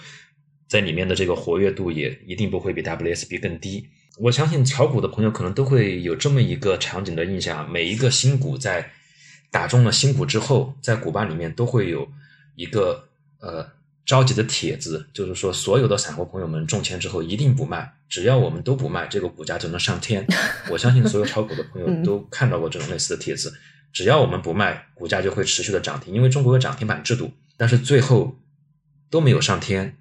[0.70, 3.90] 在里面的这个活跃度也一定不会比 WSB 更低。
[4.18, 8.90] 我相信炒股的朋友可能都会有这么一个场景的印象：每一个新股在
[9.52, 12.10] 打中了新股之后，在股吧里面都会有
[12.56, 13.08] 一个
[13.40, 13.70] 呃
[14.06, 20.26] 着急的帖子，就是说所有的散户朋友们中签之后一定不卖，只要我们都不卖，这个股价就能上天。
[20.72, 23.54] 我相信所有炒股的朋友都看到过这种类似的帖子，
[23.94, 27.32] 只要我们不卖，股价就会持续的涨停，因为中国有涨停板制度。
[27.58, 28.40] 但是最后
[29.10, 29.98] 都没有上天。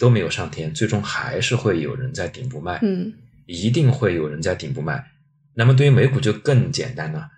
[0.00, 3.12] 都没有上天，最终还是会有人在顶部卖，嗯，
[3.46, 5.04] 一定会有人在顶部卖。
[5.54, 7.28] 那么对于美股就更简单了，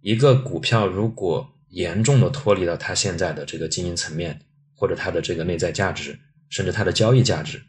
[0.00, 4.40] 一个股票如果严重的脱离了它现在的这个经营层面，
[4.74, 6.18] 或者它的这个内在价值，
[6.48, 7.62] 甚至它的交易价值，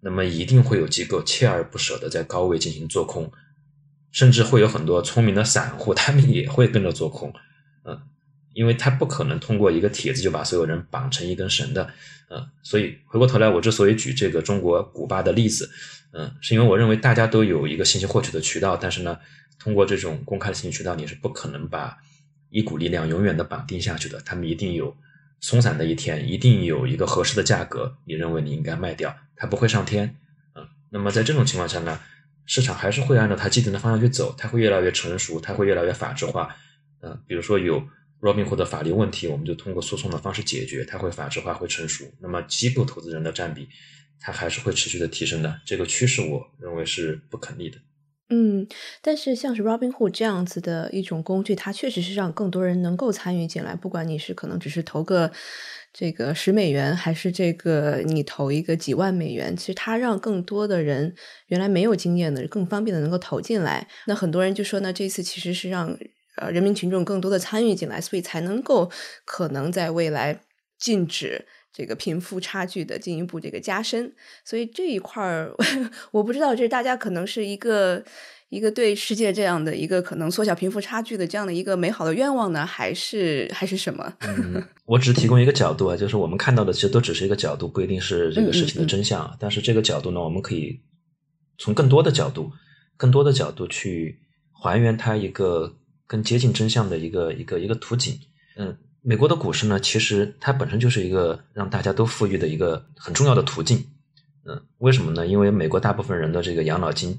[0.00, 3.30] 那么一定会有机构锲而不舍的在高位进行做空，
[4.12, 7.32] 甚至会有很多聪明的散户，他们也会跟着做空，
[7.84, 8.00] 嗯。
[8.52, 11.88] 因为他不可能通过一个帖子就把所有人绑成一根绳的，
[12.30, 15.70] 嗯，所以回过头来，我之所以举这个中国古巴的例子，
[16.12, 19.16] 嗯，是因为我认为大家都有一个信息获取的渠道，但是呢，
[19.58, 21.96] 通过这种公开的信息渠道，你是不可能把
[22.48, 24.96] 一股力量永远的绑定下去的，他们一定有
[25.40, 30.16] 松散的一天，一定有一个合适的价格，你认为你应该卖掉，它不会上天，
[30.56, 32.00] 嗯，那么在这种情况下呢，
[32.46, 36.56] 市场还是会按照它既定的方向去走，它会越来越成熟，它会越来越法治化，
[37.00, 37.80] 嗯，比如说有。
[38.20, 42.04] Robinhood 的法律问题，我们就通过诉讼的方式解决，它会法制化，会成熟。
[42.20, 43.66] 那么机构投资人的占比，
[44.20, 45.60] 它还是会持续的提升的。
[45.64, 47.78] 这个趋势，我认为是不可逆的。
[48.28, 48.68] 嗯，
[49.00, 53.74] 但是像是 Robinhood 这样子的一种工具，它确实是让更多人能够参与进来。
[53.74, 55.32] 不管你是可能只是投个
[55.92, 61.14] 这个十美元，还是这个你投一个几万美元，其实它让更多的人
[61.46, 63.88] 原来没有经验的，更方便的能够投进来。
[64.06, 65.98] 那很多人就说，那这次其实是让。
[66.40, 68.90] 呃，人民群众更多的参与进来，所以才能够
[69.26, 70.40] 可能在未来
[70.78, 74.14] 禁止这个贫富差距的进一步这个加深。
[74.42, 75.54] 所以这一块儿，
[76.10, 78.02] 我不知道这大家可能是一个
[78.48, 84.12] 一个对世界这样的一个可能缩小贫富差距的这样的一个美好的愿望呢，还是还是什么？
[84.20, 89.36] 嗯，我只提供一个角度啊，就是我们看到的其实都只是一个角度，不一定是这个事情的真相。
[89.38, 90.80] 但是这个角度呢，我们可以
[91.58, 92.50] 从更多的角度、
[92.96, 94.18] 更多的角度去
[94.52, 95.76] 还原它一个。
[96.10, 98.18] 更接近真相的一个一个一个图景，
[98.56, 103.86] 嗯，美国的股市呢，其实它本身就是一个让大家都富裕的一个很重要的途径，
[104.44, 105.24] 嗯，为什么呢？
[105.24, 107.16] 因为美国大部分人的这个养老金，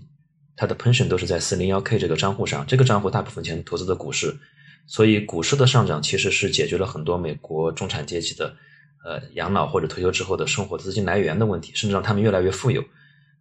[0.57, 4.35] 它的 pension 都是在四零幺 k 这个账户上，这个账户大部分钱投资的股市，
[4.87, 8.53] 所以股市的上涨其实是解决了很多美国中产阶级的
[9.05, 12.83] 呃养老或者退休之后的生活资金来源的问题，甚至让他们越来越富有，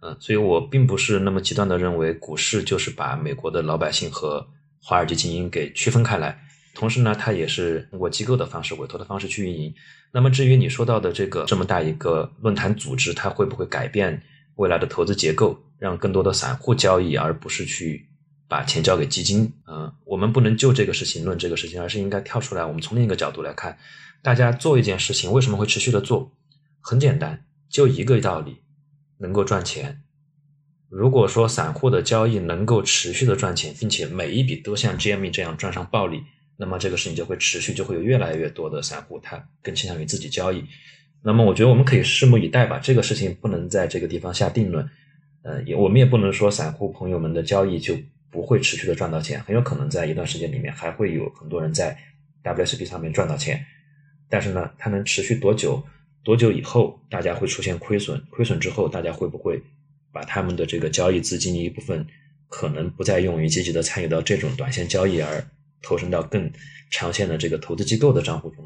[0.01, 4.47] 嗯，所以我并不是那么极端的认为股市就是把美国的老百姓和
[4.83, 6.39] 华尔街精英给区分开来，
[6.75, 9.75] 同时呢，它也是通过机构的方式、委托的方式去运营。
[10.13, 14.21] 那么，至于你说到的这个这么大一个论坛组织，它会不会改变
[14.57, 18.09] 未来的投资结构，让更多的散户交易，而不是去
[18.49, 19.53] 把钱交给基金？
[19.69, 23.79] 嗯，我们不能就这个事情论这个事情，而是应该跳出来，我们从另一个角度来看，
[24.23, 26.33] 大家做一件事情为什么会持续的做？
[26.81, 28.57] 很简单，就一个道理，
[29.19, 30.03] 能够赚钱。
[30.91, 36.21] 如果说散户的交易能够持续的赚钱，并且每一笔都像 GME 这样赚上暴利，
[36.57, 40.65] 那么这个事情就会持续，就会有越来越多的散户他更倾向于自己交易。
[41.23, 42.81] 那么我觉得我们可以拭目以待吧。
[42.83, 44.85] 这个事情不能在这个地方下定论，
[45.43, 47.97] 呃，也我们也不能说散户朋友们的交易就
[48.29, 51.97] 不会持续的赚到钱，很有可能在一段时间里面还会有很多人在
[52.43, 53.65] WSB 上面赚到钱。
[54.29, 55.81] 但是呢，它能持续多久？
[56.25, 58.21] 多久以后大家会出现亏损？
[58.31, 59.63] 亏损之后大家会不会？
[60.13, 62.07] 把他们的这个交易资金一部分
[62.49, 65.45] 可能不再用于积极的参与到这种短线交易，而
[65.83, 66.51] 投身到更
[66.91, 68.65] 长线的这个投资机构的账户中，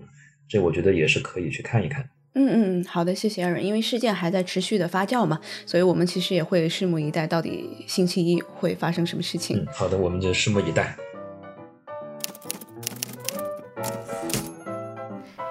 [0.48, 2.08] 这我觉得也是可以去看一看。
[2.36, 3.60] 嗯嗯嗯，好的，谢谢 Aaron。
[3.60, 9.58] 因为事件还在持续的发酵嘛，所以我们其实也会拭目以待，到底星期一会发生什么事情。
[9.58, 10.96] 嗯，好的，我们就拭目以待。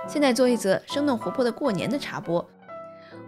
[0.09, 2.45] 现在做一则生动活泼的过年的茶播。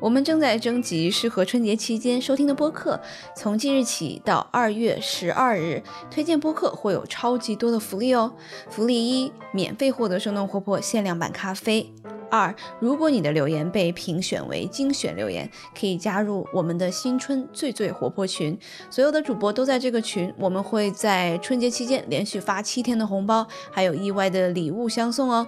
[0.01, 2.99] 我们正在征集适合春节期间收听的播客，
[3.35, 5.81] 从即日起到二月十二日，
[6.11, 8.33] 推荐播客会有超级多的福利哦。
[8.69, 11.91] 福利一：免费获得生动活泼限量版咖啡。
[12.29, 18.57] 二：如果你的留言被评选为精选留言，可以加入我们的新春最最活泼群，
[18.89, 20.31] 所有的主播都在这个群。
[20.37, 25.47] 我们会在春节期间连续发七天的红包，还有意外的礼物相送哦。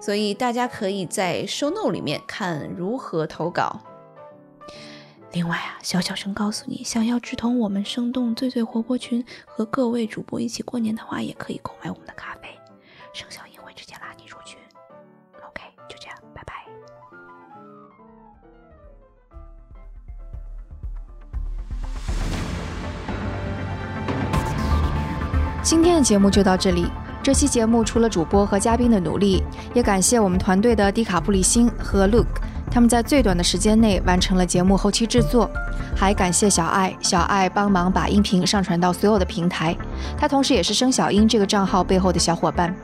[0.00, 3.80] 所以大家可以在 show note 里面看如何投稿。
[5.38, 12.48] 另外啊小小声告诉你想要直通我们生动最最活泼群和各位主播一起过年的话也可以购买我们的咖啡
[13.12, 14.58] 生肖也会直接拉你入群。
[15.46, 16.54] Ok 就这样拜拜。
[25.62, 26.86] 今天的节目就到这里
[27.22, 29.40] 这期节目除了主播和嘉宾的努力
[29.72, 32.26] 也感谢我们团队的迪卡布里辛和 look
[32.70, 35.50] 他们在最短的时间内完成了节目后期制作。
[35.96, 39.76] 还感谢小爱，小爱帮忙把音频上传到所有的平台，
[40.16, 42.74] 他同时也是生小英这个账号背后的小伙伴。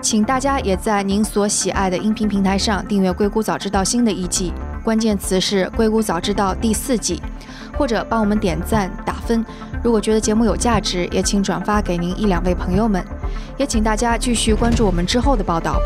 [0.00, 4.52] 请大家也在您所喜爱的音频平台上订阅《硅谷早知道》新的一季，
[4.84, 7.22] 关键词是《硅谷早知道》第四季，
[7.78, 9.44] 或者帮我们点赞打分。
[9.82, 13.02] 如果觉得节目有价值，也请转发给您一两位朋友们。
[13.56, 15.80] 也请大家继续关注我们之后的报道。